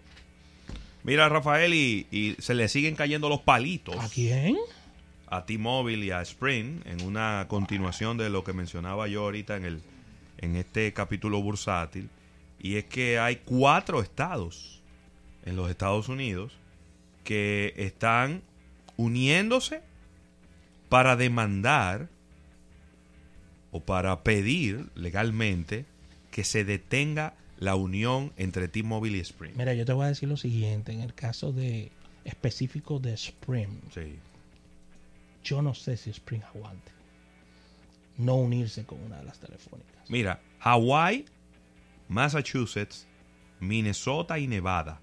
Mira, 1.02 1.28
Rafael, 1.28 1.75
y, 1.75 2.06
y 2.11 2.34
se 2.38 2.54
le 2.54 2.68
siguen 2.68 2.94
cayendo 2.96 3.28
los 3.28 3.40
palitos 3.42 3.96
¿A 3.99 4.08
quién? 4.08 4.56
a 5.26 5.44
T-Mobile 5.44 6.06
y 6.06 6.11
a 6.11 6.23
Sprint 6.23 6.87
en 6.87 7.02
una 7.02 7.44
continuación 7.49 8.16
de 8.16 8.30
lo 8.30 8.42
que 8.44 8.52
mencionaba 8.54 9.06
yo 9.08 9.25
ahorita 9.25 9.56
en, 9.56 9.64
el, 9.66 9.82
en 10.38 10.56
este 10.56 10.92
capítulo 10.94 11.42
bursátil. 11.42 12.08
Y 12.58 12.76
es 12.76 12.84
que 12.87 13.18
hay 13.18 13.37
cuatro 13.44 14.00
estados 14.00 14.80
en 15.44 15.56
los 15.56 15.68
Estados 15.70 16.08
Unidos 16.08 16.52
que 17.25 17.75
están 17.76 18.42
uniéndose 18.96 19.82
para 20.95 21.17
demandar 21.17 22.09
o 23.73 23.81
para 23.81 24.23
pedir 24.23 24.91
legalmente 24.95 25.87
que 26.31 26.45
se 26.45 26.65
detenga 26.65 27.35
la 27.59 27.75
unión 27.75 28.33
entre 28.37 28.69
T-Mobile 28.69 29.19
y 29.19 29.21
Sprint. 29.23 29.57
Mira, 29.57 29.75
yo 29.75 29.85
te 29.85 29.93
voy 29.93 30.05
a 30.05 30.09
decir 30.11 30.29
lo 30.29 30.37
siguiente. 30.37 30.93
En 30.93 31.01
el 31.01 31.13
caso 31.13 31.51
de 31.51 31.91
específico 32.25 33.01
de 33.01 33.13
Spring, 33.15 33.81
Sí. 33.93 34.21
yo 35.43 35.63
no 35.63 35.75
sé 35.75 35.97
si 35.97 36.11
Spring 36.11 36.43
aguante 36.45 36.93
no 38.17 38.37
unirse 38.37 38.85
con 38.85 39.03
una 39.03 39.17
de 39.17 39.25
las 39.25 39.41
telefónicas. 39.41 40.09
Mira, 40.09 40.41
Hawái, 40.61 41.25
Massachusetts, 42.09 43.09
Minnesota 43.59 44.39
y 44.39 44.47
Nevada 44.47 45.01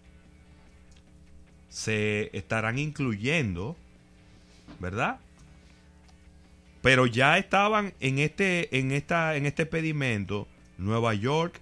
se 1.67 2.29
estarán 2.31 2.79
incluyendo, 2.79 3.75
¿verdad? 4.79 5.19
Pero 6.81 7.05
ya 7.05 7.37
estaban 7.37 7.93
en 7.99 8.19
este, 8.19 8.77
en 8.79 8.91
esta, 8.91 9.35
en 9.35 9.45
este 9.45 9.65
pedimento 9.65 10.47
Nueva 10.77 11.13
York 11.13 11.59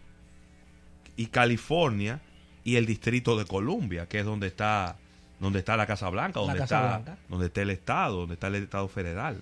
y 1.17 1.27
California 1.27 2.21
y 2.63 2.75
el 2.77 2.85
Distrito 2.85 3.37
de 3.37 3.45
Columbia, 3.45 4.07
que 4.07 4.19
es 4.19 4.25
donde 4.25 4.47
está, 4.47 4.97
donde 5.39 5.59
está 5.59 5.75
la 5.75 5.85
Casa 5.87 6.09
Blanca, 6.09 6.39
La 6.39 6.45
donde 6.45 6.59
Casa 6.59 6.75
está, 6.75 6.87
Blanca. 6.99 7.17
donde 7.27 7.45
está 7.47 7.61
el 7.61 7.69
Estado, 7.69 8.15
donde 8.17 8.33
está 8.35 8.47
el 8.47 8.55
Estado 8.55 8.87
federal. 8.87 9.41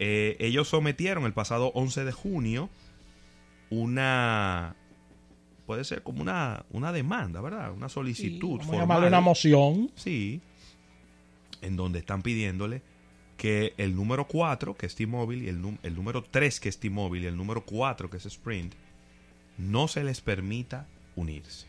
Eh, 0.00 0.36
ellos 0.40 0.68
sometieron 0.68 1.24
el 1.24 1.32
pasado 1.32 1.70
11 1.74 2.04
de 2.04 2.12
junio 2.12 2.68
una 3.70 4.74
puede 5.66 5.84
ser 5.84 6.02
como 6.02 6.20
una, 6.20 6.64
una 6.70 6.92
demanda, 6.92 7.40
¿verdad? 7.40 7.72
Una 7.72 7.88
solicitud 7.88 8.58
Vamos 8.58 8.62
a 8.62 8.66
formal. 8.66 8.80
llamarle 8.80 9.08
una 9.08 9.20
moción. 9.20 9.90
Sí, 9.94 10.40
en 11.62 11.76
donde 11.76 12.00
están 12.00 12.22
pidiéndole 12.22 12.82
que 13.36 13.74
el 13.76 13.94
número 13.94 14.26
4, 14.26 14.76
que 14.76 14.86
es 14.86 14.94
T-Mobile, 14.94 15.44
y 15.44 15.48
el, 15.48 15.94
número 15.94 16.22
3, 16.22 16.60
que 16.60 16.68
es 16.68 16.78
T-Mobile, 16.78 17.24
y 17.24 17.26
el 17.26 17.36
número 17.36 17.64
4, 17.64 18.10
que 18.10 18.16
es 18.16 18.26
Sprint, 18.26 18.74
no 19.58 19.88
se 19.88 20.04
les 20.04 20.20
permita 20.20 20.86
unirse. 21.16 21.66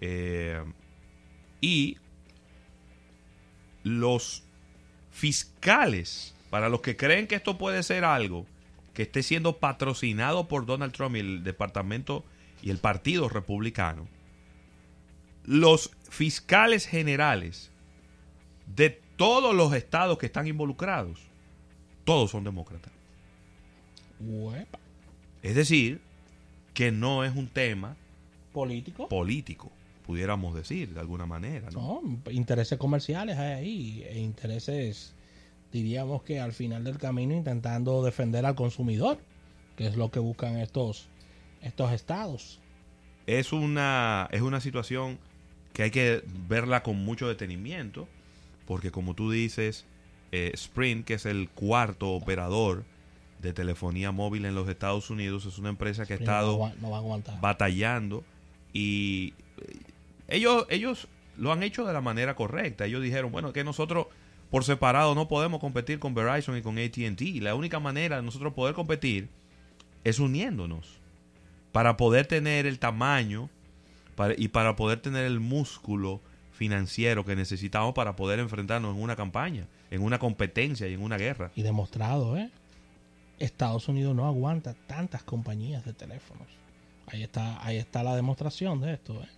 Eh, 0.00 0.62
y 1.60 1.98
los 3.82 4.44
fiscales, 5.10 6.34
para 6.50 6.68
los 6.68 6.80
que 6.80 6.96
creen 6.96 7.26
que 7.26 7.36
esto 7.36 7.58
puede 7.58 7.82
ser 7.82 8.04
algo 8.04 8.46
que 8.94 9.02
esté 9.02 9.22
siendo 9.22 9.58
patrocinado 9.58 10.48
por 10.48 10.66
Donald 10.66 10.92
Trump 10.92 11.16
y 11.16 11.20
el 11.20 11.44
departamento 11.44 12.24
y 12.62 12.70
el 12.70 12.78
partido 12.78 13.28
republicano, 13.28 14.08
los 15.44 15.90
fiscales 16.08 16.86
generales 16.86 17.70
de 18.66 19.00
todos 19.20 19.54
los 19.54 19.74
estados 19.74 20.16
que 20.16 20.24
están 20.24 20.46
involucrados, 20.46 21.20
todos 22.04 22.30
son 22.30 22.42
demócratas. 22.42 22.90
Uepa. 24.18 24.78
Es 25.42 25.54
decir, 25.54 26.00
que 26.72 26.90
no 26.90 27.22
es 27.22 27.36
un 27.36 27.46
tema 27.46 27.98
Político. 28.54 29.10
político, 29.10 29.70
pudiéramos 30.06 30.54
decir 30.54 30.94
de 30.94 31.00
alguna 31.00 31.26
manera, 31.26 31.68
¿no? 31.70 32.00
No, 32.02 32.30
intereses 32.30 32.78
comerciales 32.78 33.36
hay 33.36 33.52
ahí 33.52 34.04
e 34.08 34.20
intereses, 34.20 35.12
diríamos 35.70 36.22
que 36.22 36.40
al 36.40 36.54
final 36.54 36.84
del 36.84 36.96
camino 36.96 37.34
intentando 37.34 38.02
defender 38.02 38.46
al 38.46 38.54
consumidor, 38.54 39.18
que 39.76 39.86
es 39.86 39.98
lo 39.98 40.10
que 40.10 40.18
buscan 40.18 40.56
estos, 40.56 41.08
estos 41.60 41.92
estados. 41.92 42.58
Es 43.26 43.52
una, 43.52 44.30
es 44.32 44.40
una 44.40 44.62
situación 44.62 45.18
que 45.74 45.82
hay 45.82 45.90
que 45.90 46.24
verla 46.48 46.82
con 46.82 46.96
mucho 47.04 47.28
detenimiento, 47.28 48.08
porque 48.70 48.92
como 48.92 49.14
tú 49.14 49.32
dices, 49.32 49.84
eh, 50.30 50.52
Sprint, 50.54 51.04
que 51.04 51.14
es 51.14 51.26
el 51.26 51.48
cuarto 51.48 52.10
operador 52.10 52.84
de 53.42 53.52
telefonía 53.52 54.12
móvil 54.12 54.44
en 54.44 54.54
los 54.54 54.68
Estados 54.68 55.10
Unidos, 55.10 55.44
es 55.44 55.58
una 55.58 55.70
empresa 55.70 56.06
que 56.06 56.12
ha 56.12 56.16
estado 56.16 56.52
No 56.52 56.58
va, 56.60 56.72
no 56.80 56.90
va 56.90 56.96
a 56.98 57.00
aguantar. 57.00 57.40
batallando 57.40 58.22
y 58.72 59.34
eh, 59.56 59.78
ellos 60.28 60.66
ellos 60.70 61.08
lo 61.36 61.50
han 61.50 61.64
hecho 61.64 61.84
de 61.84 61.92
la 61.92 62.00
manera 62.00 62.36
correcta. 62.36 62.84
Ellos 62.86 63.02
dijeron, 63.02 63.32
bueno, 63.32 63.52
que 63.52 63.64
nosotros 63.64 64.06
por 64.52 64.62
separado 64.62 65.16
no 65.16 65.26
podemos 65.26 65.58
competir 65.60 65.98
con 65.98 66.14
Verizon 66.14 66.56
y 66.56 66.62
con 66.62 66.78
AT&T. 66.78 67.40
La 67.40 67.56
única 67.56 67.80
manera 67.80 68.16
de 68.18 68.22
nosotros 68.22 68.52
poder 68.54 68.76
competir 68.76 69.28
es 70.04 70.20
uniéndonos 70.20 71.00
para 71.72 71.96
poder 71.96 72.26
tener 72.26 72.66
el 72.66 72.78
tamaño 72.78 73.50
para- 74.14 74.34
y 74.38 74.46
para 74.46 74.76
poder 74.76 75.00
tener 75.00 75.24
el 75.24 75.40
músculo 75.40 76.20
financiero 76.60 77.24
que 77.24 77.34
necesitamos 77.34 77.94
para 77.94 78.16
poder 78.16 78.38
enfrentarnos 78.38 78.94
en 78.94 79.02
una 79.02 79.16
campaña, 79.16 79.66
en 79.90 80.02
una 80.02 80.18
competencia 80.18 80.86
y 80.86 80.92
en 80.92 81.00
una 81.00 81.16
guerra. 81.16 81.50
Y 81.54 81.62
demostrado, 81.62 82.36
¿eh? 82.36 82.50
Estados 83.38 83.88
Unidos 83.88 84.14
no 84.14 84.26
aguanta 84.26 84.74
tantas 84.86 85.22
compañías 85.22 85.86
de 85.86 85.94
teléfonos. 85.94 86.46
Ahí 87.06 87.22
está, 87.22 87.64
ahí 87.64 87.78
está 87.78 88.02
la 88.02 88.14
demostración 88.14 88.78
de 88.82 88.92
esto, 88.92 89.22
¿eh? 89.22 89.28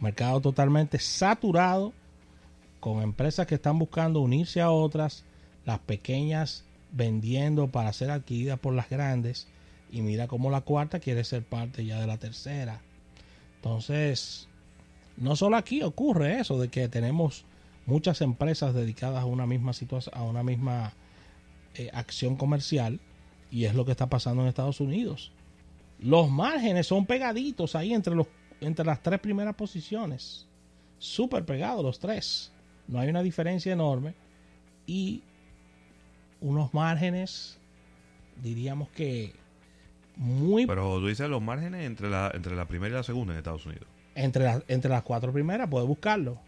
Mercado 0.00 0.42
totalmente 0.42 0.98
saturado 0.98 1.94
con 2.78 3.02
empresas 3.02 3.46
que 3.46 3.54
están 3.54 3.78
buscando 3.78 4.20
unirse 4.20 4.60
a 4.60 4.70
otras, 4.70 5.24
las 5.64 5.78
pequeñas 5.78 6.66
vendiendo 6.92 7.68
para 7.68 7.90
ser 7.94 8.10
adquiridas 8.10 8.58
por 8.58 8.74
las 8.74 8.90
grandes 8.90 9.48
y 9.90 10.02
mira 10.02 10.26
cómo 10.26 10.50
la 10.50 10.60
cuarta 10.60 11.00
quiere 11.00 11.24
ser 11.24 11.42
parte 11.42 11.86
ya 11.86 11.98
de 11.98 12.06
la 12.06 12.18
tercera. 12.18 12.82
Entonces, 13.54 14.50
no 15.16 15.36
solo 15.36 15.56
aquí 15.56 15.82
ocurre 15.82 16.40
eso 16.40 16.58
de 16.58 16.68
que 16.68 16.88
tenemos 16.88 17.44
muchas 17.86 18.20
empresas 18.20 18.74
dedicadas 18.74 19.22
a 19.22 19.26
una 19.26 19.46
misma 19.46 19.72
situación, 19.72 20.14
a 20.16 20.22
una 20.22 20.42
misma 20.42 20.92
eh, 21.74 21.90
acción 21.92 22.36
comercial 22.36 23.00
y 23.50 23.64
es 23.64 23.74
lo 23.74 23.84
que 23.84 23.92
está 23.92 24.08
pasando 24.08 24.42
en 24.42 24.48
Estados 24.48 24.80
Unidos. 24.80 25.32
Los 25.98 26.30
márgenes 26.30 26.86
son 26.86 27.06
pegaditos 27.06 27.74
ahí 27.74 27.94
entre 27.94 28.14
los 28.14 28.26
entre 28.60 28.84
las 28.84 29.02
tres 29.02 29.20
primeras 29.20 29.54
posiciones. 29.54 30.46
Súper 30.98 31.44
pegados 31.44 31.84
los 31.84 31.98
tres. 31.98 32.52
No 32.88 33.00
hay 33.00 33.08
una 33.08 33.22
diferencia 33.22 33.72
enorme 33.72 34.14
y 34.86 35.22
unos 36.40 36.72
márgenes 36.72 37.58
diríamos 38.42 38.88
que 38.90 39.34
muy 40.16 40.66
Pero 40.66 40.98
tú 40.98 41.06
dices 41.06 41.28
los 41.28 41.42
márgenes 41.42 41.84
entre 41.84 42.08
la, 42.08 42.30
entre 42.34 42.56
la 42.56 42.66
primera 42.66 42.94
y 42.94 42.96
la 42.96 43.02
segunda 43.02 43.32
en 43.32 43.38
Estados 43.38 43.66
Unidos. 43.66 43.86
Entre 44.16 44.44
las 44.44 44.62
entre 44.68 44.90
las 44.90 45.02
cuatro 45.02 45.32
primeras, 45.32 45.68
puedes 45.68 45.86
buscarlo. 45.86 46.38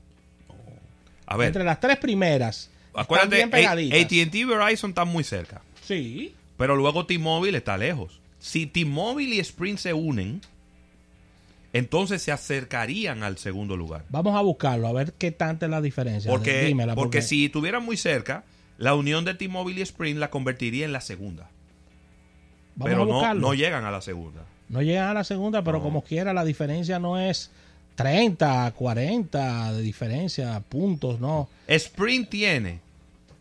A 1.26 1.36
ver, 1.36 1.48
Entre 1.48 1.62
las 1.62 1.78
tres 1.78 1.98
primeras 1.98 2.70
Acuérdate. 2.94 3.42
AT&T 3.44 4.30
y 4.32 4.44
Verizon 4.44 4.90
están 4.90 5.08
muy 5.08 5.22
cerca. 5.24 5.60
Sí, 5.84 6.34
Pero 6.56 6.74
luego 6.74 7.06
T-Mobile 7.06 7.56
está 7.58 7.76
lejos. 7.76 8.20
Si 8.40 8.66
T-Mobile 8.66 9.36
y 9.36 9.40
Sprint 9.40 9.78
se 9.78 9.92
unen, 9.92 10.40
entonces 11.72 12.22
se 12.22 12.32
acercarían 12.32 13.22
al 13.22 13.38
segundo 13.38 13.76
lugar. 13.76 14.04
vamos 14.08 14.34
a 14.36 14.40
buscarlo 14.40 14.88
a 14.88 14.92
ver 14.92 15.12
qué 15.12 15.30
tanta 15.30 15.66
es 15.66 15.70
la 15.70 15.80
diferencia. 15.80 16.30
Porque, 16.30 16.62
Dímela, 16.62 16.94
porque 16.94 17.22
si 17.22 17.46
estuvieran 17.46 17.84
muy 17.84 17.96
cerca, 17.96 18.44
la 18.78 18.94
unión 18.94 19.24
de 19.24 19.34
T-Mobile 19.34 19.80
y 19.80 19.82
Sprint 19.82 20.18
la 20.18 20.30
convertiría 20.30 20.84
en 20.84 20.92
la 20.92 21.00
segunda. 21.00 21.50
vamos 22.74 22.90
pero 23.06 23.24
a 23.24 23.34
no, 23.34 23.40
no 23.40 23.54
llegan 23.54 23.84
a 23.84 23.90
la 23.90 24.00
segunda. 24.00 24.42
No 24.68 24.82
llegan 24.82 25.08
a 25.08 25.14
la 25.14 25.24
segunda, 25.24 25.62
pero 25.64 25.78
No. 25.78 25.84
como 25.84 26.02
quiera, 26.04 26.32
la 26.34 26.44
diferencia 26.44 26.98
no 26.98 27.18
es 27.18 27.50
30, 27.94 28.70
40 28.76 29.72
de 29.72 29.82
diferencia, 29.82 30.60
puntos, 30.68 31.20
no. 31.20 31.48
Sprint 31.66 32.28
tiene 32.28 32.80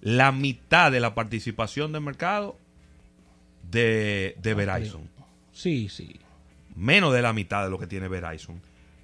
la 0.02 0.32
mitad 0.32 0.92
de 0.92 1.00
la 1.00 1.14
participación 1.14 1.92
de 1.92 2.00
mercado 2.00 2.56
de, 3.70 4.36
de 4.42 4.54
Verizon. 4.54 5.10
Sí, 5.54 5.90
sí. 5.90 6.20
Menos 6.76 7.14
de 7.14 7.22
la 7.22 7.34
mitad 7.34 7.64
de 7.64 7.70
lo 7.70 7.80
que 7.80 7.88
tiene 7.88 8.08
Verizon. 8.08 8.62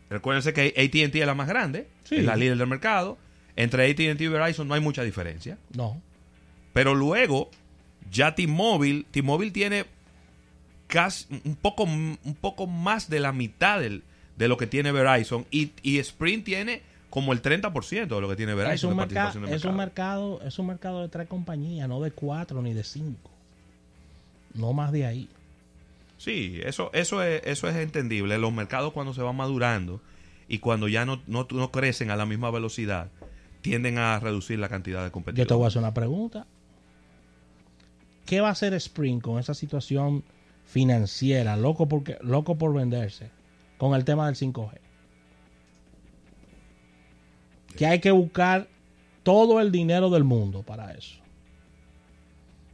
Recuérdense 0.10 0.54
que 0.54 0.68
AT&T 0.78 1.20
es 1.20 1.26
la 1.26 1.34
más 1.34 1.48
grande, 1.48 1.88
Sí. 2.04 2.18
es 2.18 2.24
la 2.26 2.36
líder 2.36 2.58
del 2.58 2.68
mercado. 2.68 3.18
Entre 3.56 3.90
AT&T 3.90 4.24
y 4.24 4.28
Verizon 4.28 4.68
no 4.68 4.74
hay 4.76 4.82
mucha 4.82 5.04
diferencia. 5.04 5.58
No. 5.76 6.00
Pero 6.74 6.96
luego, 6.96 7.50
ya 8.12 8.34
T-Mobile, 8.36 9.06
T-Mobile 9.12 9.52
tiene 9.52 9.86
casi 10.94 11.26
un 11.44 11.56
poco, 11.56 11.84
un 11.86 12.38
poco 12.40 12.68
más 12.68 13.10
de 13.10 13.20
la 13.20 13.32
mitad 13.34 13.80
del- 13.80 14.04
de 14.38 14.48
lo 14.48 14.58
que 14.58 14.68
tiene 14.68 14.92
Verizon 14.92 15.46
y, 15.50 15.72
y 15.82 15.98
Sprint 15.98 16.46
tiene 16.46 16.84
como 17.10 17.34
el 17.34 17.42
30% 17.42 18.08
de 18.16 18.22
lo 18.22 18.30
que 18.30 18.36
tiene 18.36 18.54
Verizon 18.54 18.74
Es 18.76 18.84
un, 18.84 18.90
de 18.92 18.96
participación 18.98 19.46
de 19.46 19.56
es 19.56 19.66
un 19.66 19.76
mercado. 19.76 20.30
mercado, 20.38 20.48
es 20.48 20.60
un 20.60 20.68
mercado 20.68 21.02
de 21.02 21.10
tres 21.10 21.28
compañías, 21.28 21.90
no 21.90 22.00
de 22.00 22.12
cuatro 22.12 22.62
ni 22.62 22.74
de 22.74 22.84
cinco. 22.84 23.32
No 24.54 24.74
más 24.74 24.92
de 24.92 25.06
ahí. 25.08 25.30
Sí, 26.20 26.60
eso, 26.64 26.92
eso, 26.94 27.24
es, 27.24 27.42
eso 27.46 27.68
es 27.68 27.76
entendible. 27.76 28.38
Los 28.38 28.54
mercados 28.54 28.94
cuando 28.94 29.14
se 29.16 29.22
van 29.24 29.36
madurando 29.36 30.00
y 30.48 30.60
cuando 30.60 30.88
ya 30.88 31.06
no, 31.06 31.22
no, 31.26 31.48
no 31.52 31.72
crecen 31.72 32.12
a 32.12 32.16
la 32.16 32.26
misma 32.28 32.52
velocidad, 32.52 33.10
tienden 33.62 33.98
a 33.98 34.20
reducir 34.20 34.60
la 34.60 34.70
cantidad 34.70 35.00
de 35.02 35.08
Yo 35.08 35.12
competidores. 35.12 35.48
te 35.48 35.54
voy 35.56 35.66
a 35.66 35.68
hacer 35.70 35.80
una 35.82 35.94
pregunta. 35.94 36.46
¿Qué 38.26 38.42
va 38.42 38.50
a 38.50 38.52
hacer 38.52 38.74
Spring 38.74 39.20
con 39.20 39.40
esa 39.40 39.54
situación 39.54 40.24
financiera, 40.66 41.56
loco, 41.58 41.88
porque, 41.88 42.18
loco 42.22 42.58
por 42.58 42.74
venderse, 42.74 43.30
con 43.78 43.96
el 43.96 44.06
tema 44.06 44.26
del 44.26 44.36
5G? 44.36 44.72
Que 47.76 47.86
hay 47.86 48.00
que 48.00 48.12
buscar 48.12 48.68
todo 49.24 49.60
el 49.60 49.72
dinero 49.72 50.10
del 50.10 50.24
mundo 50.24 50.64
para 50.64 50.92
eso. 50.94 51.20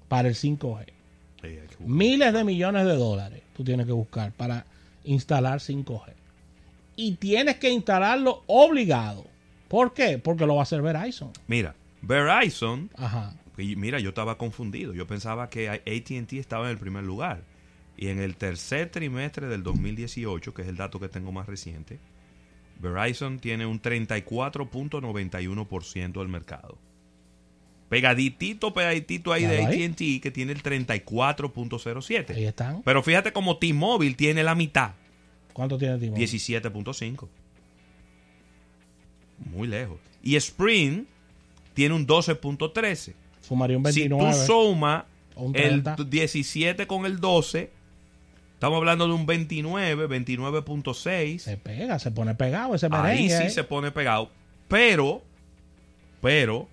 Para 0.07 0.27
el 0.27 0.35
5G. 0.35 0.85
Sí, 1.41 1.47
hay 1.47 1.53
que 1.53 1.75
buscar. 1.77 1.87
Miles 1.87 2.33
de 2.33 2.43
millones 2.43 2.85
de 2.85 2.95
dólares 2.95 3.43
tú 3.55 3.63
tienes 3.63 3.85
que 3.85 3.91
buscar 3.91 4.31
para 4.31 4.65
instalar 5.03 5.59
5G. 5.59 6.13
Y 6.95 7.15
tienes 7.15 7.57
que 7.57 7.69
instalarlo 7.69 8.43
obligado. 8.47 9.25
¿Por 9.67 9.93
qué? 9.93 10.17
Porque 10.17 10.45
lo 10.45 10.55
va 10.55 10.61
a 10.61 10.63
hacer 10.63 10.81
Verizon. 10.81 11.31
Mira, 11.47 11.75
Verizon 12.01 12.89
Ajá. 12.95 13.33
Y 13.57 13.75
mira, 13.75 13.99
yo 13.99 14.09
estaba 14.09 14.37
confundido. 14.37 14.93
Yo 14.93 15.05
pensaba 15.07 15.49
que 15.49 15.69
ATT 15.69 16.33
estaba 16.33 16.65
en 16.65 16.71
el 16.71 16.77
primer 16.77 17.03
lugar. 17.03 17.43
Y 18.01 18.07
en 18.07 18.21
el 18.21 18.37
tercer 18.37 18.89
trimestre 18.89 19.47
del 19.47 19.61
2018, 19.61 20.53
que 20.53 20.61
es 20.61 20.69
el 20.69 20.77
dato 20.77 21.01
que 21.01 21.09
tengo 21.09 21.33
más 21.33 21.47
reciente, 21.47 21.99
Verizon 22.79 23.39
tiene 23.39 23.65
un 23.65 23.81
34.91% 23.81 26.13
del 26.13 26.29
mercado. 26.29 26.77
Pegaditito, 27.89 28.73
pegaditito 28.73 29.33
ahí 29.33 29.43
de. 29.45 29.65
ATT, 29.65 30.21
que 30.23 30.31
tiene 30.31 30.53
el 30.53 30.63
34.07. 30.63 32.35
Ahí 32.35 32.45
están. 32.45 32.83
Pero 32.83 33.03
fíjate 33.03 33.33
como 33.33 33.57
T-Mobile 33.57 34.15
tiene 34.15 34.43
la 34.43 34.55
mitad, 34.55 34.91
¿Cuánto 35.51 35.77
tiene 35.77 35.97
T-Mobile? 35.97 36.25
17.5. 36.25 37.27
Muy 39.51 39.67
lejos. 39.67 39.99
Y 40.23 40.37
Sprint 40.37 41.05
tiene 41.73 41.95
un 41.95 42.07
12.13. 42.07 43.13
Fumaría 43.41 43.77
un 43.77 43.83
Si 43.91 44.07
29. 44.07 44.31
tú 44.31 44.37
sumas 44.45 45.03
el 45.53 45.83
30. 45.83 45.97
17 46.05 46.87
con 46.87 47.05
el 47.05 47.19
12, 47.19 47.77
estamos 48.59 48.75
hablando 48.75 49.07
de 49.07 49.13
un 49.13 49.25
29, 49.25 50.09
29.6. 50.09 51.39
Se 51.39 51.55
pega, 51.55 51.97
se 51.97 52.11
pone 52.11 52.35
pegado 52.35 52.75
ese 52.75 52.87
Ahí 52.87 52.91
merengue. 52.91 53.37
sí 53.37 53.43
¿eh? 53.43 53.49
se 53.51 53.63
pone 53.63 53.89
pegado. 53.91 54.31
Pero, 54.67 55.23
pero, 56.21 56.67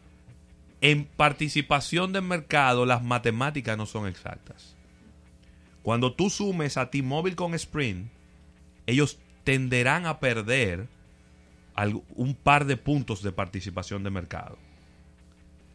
en 0.80 1.04
participación 1.04 2.12
de 2.12 2.22
mercado, 2.22 2.86
las 2.86 3.04
matemáticas 3.04 3.78
no 3.78 3.86
son 3.86 4.08
exactas. 4.08 4.74
Cuando 5.82 6.12
tú 6.12 6.28
sumes 6.28 6.76
a 6.76 6.90
T-Mobile 6.90 7.36
con 7.36 7.54
Sprint, 7.54 8.08
ellos 8.88 9.20
tenderán 9.44 10.06
a 10.06 10.18
perder 10.18 10.88
un 12.16 12.34
par 12.34 12.64
de 12.64 12.76
puntos 12.76 13.22
de 13.22 13.30
participación 13.30 14.02
de 14.02 14.10
mercado. 14.10 14.58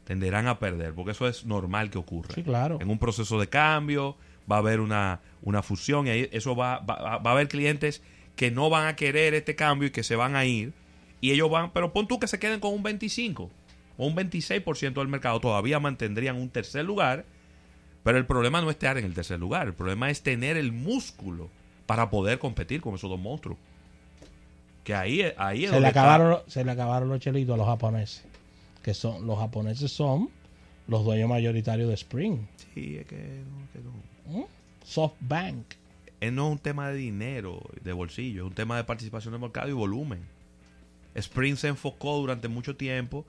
Tenderán 0.04 0.48
a 0.48 0.60
perder, 0.60 0.94
porque 0.94 1.12
eso 1.12 1.26
es 1.26 1.46
normal 1.46 1.90
que 1.90 2.00
ocurra. 2.00 2.36
Sí, 2.36 2.44
claro. 2.44 2.80
En 2.82 2.90
un 2.90 3.00
proceso 3.00 3.40
de 3.40 3.48
cambio, 3.48 4.18
va 4.52 4.56
a 4.58 4.60
haber 4.60 4.80
una, 4.82 5.22
una 5.42 5.62
fusión 5.64 6.08
y 6.08 6.10
ahí 6.10 6.30
eso 6.32 6.56
va, 6.56 6.80
va, 6.80 7.18
va 7.20 7.32
a 7.32 7.34
haber 7.34 7.48
clientes 7.48 8.02
que 8.36 8.52
no 8.52 8.70
van 8.70 8.88
a 8.88 8.96
querer 8.96 9.34
este 9.34 9.56
cambio 9.56 9.88
y 9.88 9.92
que 9.92 10.04
se 10.04 10.16
van 10.16 10.36
a 10.36 10.44
ir. 10.46 10.74
Y 11.22 11.32
ellos 11.32 11.50
van, 11.50 11.72
pero 11.72 11.94
pon 11.94 12.08
tú 12.08 12.20
que 12.20 12.28
se 12.28 12.40
queden 12.40 12.60
con 12.60 12.74
un 12.74 12.84
25 12.84 13.50
o 13.98 14.08
un 14.08 14.16
26% 14.16 14.94
del 14.94 15.08
mercado, 15.08 15.40
todavía 15.40 15.80
mantendrían 15.80 16.36
un 16.36 16.50
tercer 16.50 16.84
lugar. 16.86 17.26
Pero 18.04 18.18
el 18.18 18.26
problema 18.26 18.62
no 18.62 18.70
es 18.72 18.76
estar 18.76 18.98
en 18.98 19.06
el 19.06 19.14
tercer 19.14 19.40
lugar, 19.40 19.68
el 19.68 19.74
problema 19.76 20.10
es 20.10 20.24
tener 20.24 20.58
el 20.58 20.72
músculo 20.72 21.50
para 21.86 22.10
poder 22.10 22.40
competir 22.40 22.82
con 22.82 22.96
esos 22.96 23.10
dos 23.10 23.20
monstruos. 23.20 23.60
Que 24.84 24.96
ahí, 24.96 25.22
es- 25.22 25.34
ahí 25.38 25.66
es 25.66 25.70
se, 25.70 25.76
donde 25.76 25.82
le 25.82 25.88
está- 25.90 26.02
acabaron, 26.02 26.40
se 26.48 26.66
le 26.66 26.72
acabaron 26.72 27.10
los 27.10 27.20
chelitos 27.20 27.54
a 27.54 27.58
los 27.58 27.68
japoneses. 27.68 28.26
Que 28.82 28.96
son, 28.96 29.28
los 29.28 29.38
japoneses 29.38 29.92
son 29.92 30.30
los 30.88 31.06
dueños 31.06 31.30
mayoritarios 31.30 31.88
de 31.90 31.94
Spring. 31.94 32.40
Sí, 32.74 32.98
es 32.98 33.06
que 33.06 33.16
no, 33.18 33.68
que 33.72 33.80
no. 33.80 33.92
SoftBank. 34.84 35.66
Es 36.20 36.32
no 36.32 36.48
es 36.48 36.52
un 36.54 36.60
tema 36.60 36.90
de 36.90 36.96
dinero, 36.96 37.62
de 37.84 37.94
bolsillo, 37.94 38.44
es 38.44 38.48
un 38.50 38.54
tema 38.56 38.78
de 38.78 38.84
participación 38.84 39.34
de 39.34 39.40
mercado 39.40 39.70
y 39.70 39.74
volumen. 39.74 40.22
Sprint 41.16 41.58
se 41.58 41.68
enfocó 41.68 42.18
durante 42.20 42.48
mucho 42.48 42.76
tiempo 42.76 43.26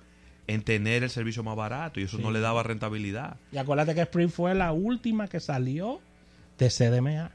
en 0.46 0.62
tener 0.62 1.02
el 1.02 1.10
servicio 1.10 1.42
más 1.42 1.56
barato 1.56 2.00
y 2.00 2.04
eso 2.04 2.16
Sí. 2.18 2.22
no 2.22 2.30
le 2.30 2.40
daba 2.40 2.62
rentabilidad. 2.62 3.36
Y 3.50 3.56
acuérdate 3.58 3.94
que 3.94 4.02
Spring 4.02 4.28
fue 4.28 4.54
la 4.54 4.72
última 4.72 5.26
que 5.28 5.40
salió 5.40 6.00
de 6.58 6.68
CDMA. 6.68 7.30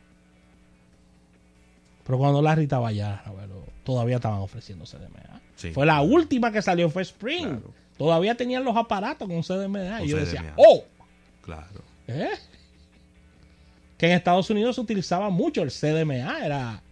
Pero 2.05 2.17
cuando 2.17 2.41
Larry 2.41 2.63
estaba 2.63 2.87
allá, 2.89 3.21
Roberto, 3.25 3.65
todavía 3.83 4.17
estaban 4.17 4.39
ofreciendo 4.39 4.85
CDMA. 4.85 5.41
Sí. 5.55 5.71
Fue 5.71 5.85
la 5.85 6.01
última 6.01 6.51
que 6.51 6.61
salió, 6.61 6.89
fue 6.89 7.01
Spring. 7.01 7.45
Claro. 7.47 7.73
Todavía 7.97 8.35
tenían 8.35 8.63
los 8.63 8.77
aparatos 8.77 9.27
con 9.27 9.41
CDMA. 9.43 9.97
Con 9.97 10.05
y 10.05 10.09
yo 10.09 10.17
CDMA. 10.17 10.25
decía, 10.25 10.53
¡oh! 10.55 10.83
Claro. 11.41 11.81
¿Eh? 12.07 12.29
Que 13.97 14.05
en 14.07 14.11
Estados 14.13 14.49
Unidos 14.49 14.75
se 14.75 14.81
utilizaba 14.81 15.29
mucho 15.29 15.63
el 15.63 15.71
CDMA. 15.71 16.45
Era, 16.45 16.83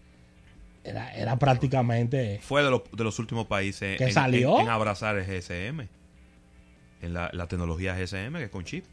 era, 0.83 1.13
era 1.15 1.37
prácticamente... 1.37 2.39
Fue 2.41 2.63
de, 2.63 2.69
los- 2.71 2.81
de 2.91 3.03
los 3.03 3.19
últimos 3.19 3.45
países 3.47 3.97
¿Que 3.97 4.05
en, 4.05 4.13
salió? 4.13 4.55
en- 4.59 4.63
en 4.65 4.69
abrazar 4.69 5.17
el 5.17 5.25
GSM. 5.25 5.87
En 7.01 7.13
la, 7.13 7.29
la 7.33 7.47
tecnología 7.47 7.93
GSM, 7.95 8.35
que 8.37 8.43
es 8.45 8.49
con 8.49 8.63
chip. 8.63 8.85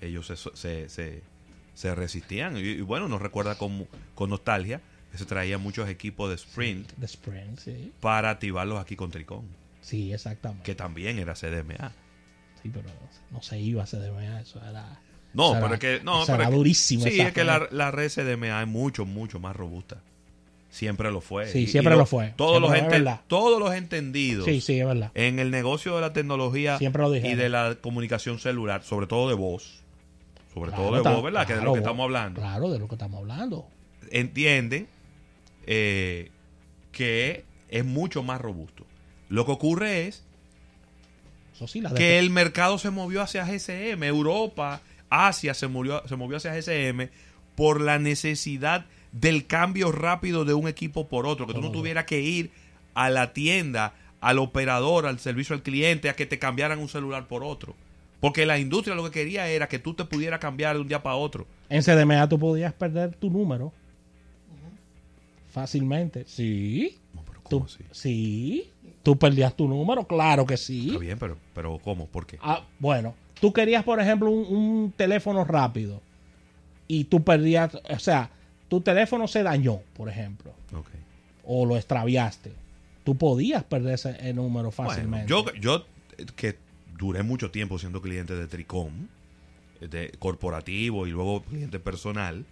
Ellos 0.00 0.26
se, 0.26 0.36
se, 0.36 0.88
se- 0.88 1.22
se 1.74 1.94
resistían. 1.94 2.56
Y, 2.56 2.60
y 2.60 2.80
bueno, 2.82 3.08
nos 3.08 3.22
recuerda 3.22 3.56
con, 3.56 3.86
con 4.14 4.28
nostalgia 4.30 4.80
que 5.12 5.18
se 5.18 5.24
traían 5.24 5.60
muchos 5.62 5.88
equipos 5.88 6.28
de 6.28 6.36
Sprint 6.36 6.92
De 6.92 7.06
Spring, 7.06 7.56
sí. 7.58 7.92
para 8.00 8.30
activarlos 8.30 8.78
aquí 8.80 8.94
con 8.96 9.10
Tricón, 9.10 9.44
Sí, 9.80 10.12
exactamente. 10.12 10.62
que 10.64 10.74
también 10.76 11.18
era 11.18 11.34
CDMA. 11.34 11.92
Sí, 12.62 12.70
pero 12.72 12.88
no 13.30 13.42
se 13.42 13.58
iba 13.58 13.82
a 13.82 13.86
CDMA. 13.86 14.40
Eso 14.40 14.60
era... 14.64 15.00
No, 15.32 15.52
pero 15.60 15.74
es 15.74 15.80
que. 15.80 16.00
No, 16.02 16.22
pero 16.26 16.48
que- 16.48 16.54
durísimo. 16.56 17.04
Sí, 17.04 17.20
es 17.20 17.32
que 17.32 17.44
la, 17.44 17.68
la 17.70 17.90
red 17.90 18.10
CDMA 18.10 18.62
es 18.62 18.68
mucho, 18.68 19.04
mucho 19.06 19.38
más 19.40 19.54
robusta. 19.54 20.02
Siempre 20.70 21.10
lo 21.10 21.20
fue. 21.20 21.48
Sí, 21.50 21.60
Y- 21.60 21.66
siempre 21.66 21.94
y 21.94 21.98
lo 21.98 22.06
fue. 22.06 22.32
Todos, 22.36 22.58
Siempre 22.58 22.68
los, 22.70 22.76
es 22.78 22.82
ente- 22.84 22.90
verdad. 23.04 23.20
todos 23.26 23.58
los 23.58 23.74
entendidos 23.74 24.44
Sí, 24.44 24.60
sí, 24.60 24.78
es 24.78 24.86
verdad. 24.86 25.10
en 25.14 25.38
el 25.40 25.50
negocio 25.50 25.96
de 25.96 26.00
la 26.00 26.12
tecnología 26.12 26.78
Siempre 26.78 27.02
lo 27.02 27.14
y 27.16 27.34
de 27.34 27.48
la 27.48 27.76
comunicación 27.80 28.38
celular, 28.38 28.82
sobre 28.84 29.06
todo 29.08 29.28
de 29.28 29.34
voz. 29.34 29.80
Sobre 30.54 30.70
Claro, 30.70 30.84
todo 30.84 31.02
de 31.02 31.08
voz, 31.14 31.22
¿verdad? 31.24 31.46
que 31.46 31.52
es 31.54 31.58
de 31.58 31.64
lo 31.64 31.72
claro, 31.72 31.72
que 31.74 31.78
estamos 31.80 32.04
hablando. 32.04 32.40
Claro, 32.40 32.70
de 32.70 32.78
lo 32.78 32.86
que 32.88 32.94
estamos 32.94 33.18
hablando. 33.20 33.66
Entienden 34.12 34.86
eh, 35.66 36.30
que 36.92 37.44
es 37.68 37.84
mucho 37.84 38.22
más 38.22 38.40
robusto. 38.40 38.84
Lo 39.28 39.46
que 39.46 39.52
ocurre 39.52 40.06
es 40.08 40.24
sí, 41.66 41.82
que 41.96 42.18
el 42.18 42.30
mercado 42.30 42.78
se 42.78 42.90
movió 42.90 43.22
hacia 43.22 43.44
GSM, 43.44 44.02
Europa, 44.04 44.80
Asia 45.10 45.54
se 45.54 45.68
movió, 45.68 46.02
se 46.08 46.16
movió 46.16 46.38
hacia 46.38 46.54
GSM 46.54 47.10
por 47.54 47.80
la 47.80 47.98
necesidad 47.98 48.86
del 49.12 49.46
cambio 49.46 49.92
rápido 49.92 50.44
de 50.44 50.54
un 50.54 50.68
equipo 50.68 51.08
por 51.08 51.26
otro, 51.26 51.46
que 51.46 51.54
tú 51.54 51.60
no 51.60 51.72
tuvieras 51.72 52.04
que 52.04 52.20
ir 52.20 52.50
a 52.94 53.10
la 53.10 53.32
tienda, 53.32 53.94
al 54.20 54.38
operador, 54.38 55.06
al 55.06 55.18
servicio 55.18 55.54
al 55.54 55.62
cliente, 55.62 56.08
a 56.08 56.16
que 56.16 56.26
te 56.26 56.38
cambiaran 56.38 56.78
un 56.78 56.88
celular 56.88 57.26
por 57.26 57.44
otro. 57.44 57.74
Porque 58.20 58.46
la 58.46 58.58
industria 58.58 58.94
lo 58.94 59.04
que 59.04 59.10
quería 59.10 59.48
era 59.48 59.68
que 59.68 59.78
tú 59.78 59.94
te 59.94 60.04
pudieras 60.04 60.40
cambiar 60.40 60.74
de 60.74 60.82
un 60.82 60.88
día 60.88 61.02
para 61.02 61.16
otro. 61.16 61.46
En 61.68 61.82
CDMA 61.82 62.28
tú 62.28 62.38
podías 62.38 62.72
perder 62.72 63.14
tu 63.14 63.30
número 63.30 63.72
fácilmente. 65.50 66.24
Sí. 66.26 66.98
No, 67.14 67.22
pero 67.24 67.40
Tú, 67.48 67.66
sí. 67.92 68.70
Tú 69.02 69.16
perdías 69.16 69.56
tu 69.56 69.66
número, 69.66 70.04
claro 70.04 70.46
que 70.46 70.56
sí. 70.56 70.88
Está 70.88 70.98
bien, 70.98 71.18
pero, 71.18 71.36
pero 71.54 71.78
¿cómo? 71.78 72.06
¿Por 72.06 72.26
qué? 72.26 72.38
Ah, 72.42 72.64
bueno, 72.78 73.14
tú 73.40 73.52
querías, 73.52 73.84
por 73.84 74.00
ejemplo, 74.00 74.30
un, 74.30 74.54
un 74.56 74.92
teléfono 74.92 75.44
rápido 75.44 76.00
y 76.88 77.04
tú 77.04 77.22
perdías, 77.24 77.74
o 77.88 77.98
sea, 77.98 78.30
tu 78.68 78.80
teléfono 78.80 79.26
se 79.28 79.42
dañó, 79.42 79.80
por 79.94 80.08
ejemplo, 80.08 80.52
Ok. 80.74 80.88
o 81.44 81.66
lo 81.66 81.76
extraviaste. 81.76 82.52
Tú 83.04 83.16
podías 83.16 83.64
perder 83.64 83.94
ese 83.94 84.10
número 84.34 84.70
Bueno, 84.70 84.70
fácilmente. 84.72 85.28
yo, 85.28 85.44
yo 85.54 85.86
eh, 86.18 86.26
que 86.36 86.56
duré 86.98 87.22
mucho 87.22 87.50
tiempo 87.50 87.78
siendo 87.78 88.00
cliente 88.02 88.34
de 88.34 88.46
Tricom, 88.46 88.92
de 89.80 90.12
corporativo 90.18 91.06
y 91.06 91.10
luego 91.10 91.42
cliente 91.42 91.80
personal, 91.80 92.44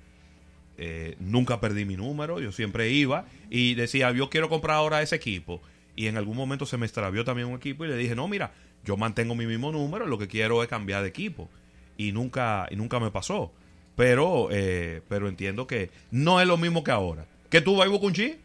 eh, 0.79 1.17
nunca 1.21 1.61
perdí 1.61 1.85
mi 1.85 1.97
número, 1.97 2.41
yo 2.41 2.53
siempre 2.53 2.91
iba 2.91 3.27
y 3.51 3.75
decía, 3.75 4.11
yo 4.13 4.31
quiero 4.31 4.49
comprar 4.49 4.77
ahora 4.79 5.03
ese 5.03 5.17
equipo. 5.17 5.61
Y 5.97 6.07
en 6.07 6.17
algún 6.17 6.37
momento 6.37 6.65
se 6.65 6.79
me 6.79 6.87
extravió 6.87 7.25
también 7.25 7.49
un 7.49 7.57
equipo 7.57 7.85
y 7.85 7.89
le 7.89 7.97
dije, 7.97 8.15
no, 8.15 8.29
mira, 8.29 8.53
yo 8.85 8.97
mantengo 8.97 9.35
mi 9.35 9.47
mismo 9.47 9.71
número, 9.73 10.07
lo 10.07 10.19
que 10.19 10.29
quiero 10.29 10.63
es 10.63 10.69
cambiar 10.69 11.03
de 11.03 11.09
equipo. 11.09 11.49
Y 11.97 12.13
nunca, 12.13 12.67
y 12.71 12.77
nunca 12.77 13.01
me 13.01 13.11
pasó. 13.11 13.53
Pero, 13.97 14.49
eh, 14.53 15.03
pero 15.09 15.29
entiendo 15.29 15.67
que 15.67 15.91
no 16.11 16.41
es 16.41 16.47
lo 16.47 16.57
mismo 16.57 16.85
que 16.85 16.91
ahora. 16.93 17.27
Que 17.51 17.61
tú 17.61 17.77
vas 17.77 17.89
a 17.89 17.91
un 17.91 18.13
chi 18.13 18.37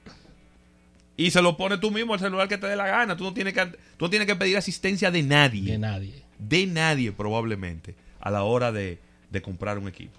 y 1.15 1.29
se 1.29 1.41
lo 1.43 1.55
pones 1.57 1.79
tú 1.79 1.91
mismo 1.91 2.13
al 2.15 2.19
celular 2.19 2.47
que 2.47 2.57
te 2.57 2.65
dé 2.67 2.75
la 2.75 2.87
gana. 2.87 3.15
Tú 3.15 3.23
no 3.25 3.33
tienes 3.33 3.53
que, 3.53 3.65
tú 3.67 4.05
no 4.05 4.09
tienes 4.09 4.27
que 4.27 4.35
pedir 4.35 4.57
asistencia 4.57 5.11
de 5.11 5.21
nadie. 5.21 5.71
De 5.73 5.77
nadie. 5.77 6.23
De 6.39 6.65
nadie, 6.65 7.11
probablemente, 7.11 7.93
a 8.19 8.31
la 8.31 8.41
hora 8.43 8.71
de, 8.71 8.97
de 9.29 9.41
comprar 9.43 9.77
un 9.77 9.87
equipo. 9.87 10.17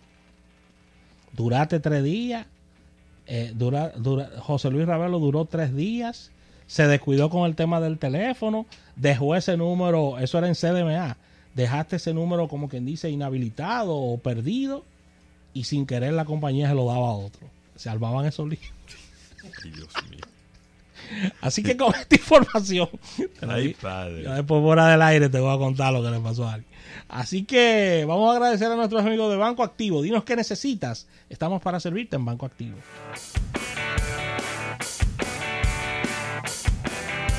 Duraste 1.33 1.81
tres 1.81 2.05
días. 2.05 2.47
eh, 3.27 3.53
dura, 3.55 3.89
dura- 3.97 4.31
José 4.39 4.71
Luis 4.71 4.87
Ravelo 4.87 5.19
duró 5.19 5.47
tres 5.47 5.75
días. 5.75 6.31
Se 6.67 6.87
descuidó 6.87 7.31
con 7.31 7.47
el 7.47 7.55
tema 7.55 7.81
del 7.81 7.99
teléfono. 7.99 8.67
Dejó 8.97 9.35
ese 9.37 9.57
número, 9.57 10.19
eso 10.19 10.39
era 10.39 10.49
en 10.49 10.55
CDMA. 10.55 11.17
Dejaste 11.55 11.97
ese 11.97 12.13
número, 12.15 12.49
como 12.49 12.69
quien 12.69 12.85
dice, 12.85 13.11
inhabilitado 13.11 13.95
o 13.95 14.19
perdido. 14.19 14.85
Y 15.53 15.65
sin 15.65 15.87
querer 15.87 16.15
la 16.15 16.25
compañía 16.25 16.69
se 16.69 16.75
lo 16.75 16.87
daba 16.87 17.09
a 17.09 17.13
otro. 17.13 17.49
Se 17.77 17.89
armaban 17.89 18.27
esos 18.27 18.49
líos. 18.49 18.65
Dios 19.63 19.89
mío. 20.11 20.21
Así 21.41 21.63
que 21.63 21.77
con 21.77 21.95
esta 21.95 22.15
información, 22.15 22.89
Ay, 23.47 23.75
padre. 23.75 24.23
después 24.23 24.63
fuera 24.63 24.89
del 24.89 25.03
aire 25.03 25.29
te 25.29 25.39
voy 25.39 25.55
a 25.55 25.59
contar 25.59 25.93
lo 25.93 26.03
que 26.03 26.11
le 26.11 26.19
pasó 26.19 26.49
a 26.49 26.55
alguien. 26.55 26.73
Así 27.09 27.45
que 27.45 28.05
vamos 28.09 28.31
a 28.31 28.37
agradecer 28.37 28.71
a 28.71 28.77
nuestros 28.77 29.05
amigos 29.05 29.31
de 29.31 29.37
Banco 29.37 29.63
Activo. 29.63 30.01
Dinos 30.03 30.25
qué 30.25 30.35
necesitas. 30.35 31.07
Estamos 31.29 31.61
para 31.61 31.79
servirte 31.79 32.17
en 32.17 32.25
Banco 32.25 32.47
Activo. 32.47 32.77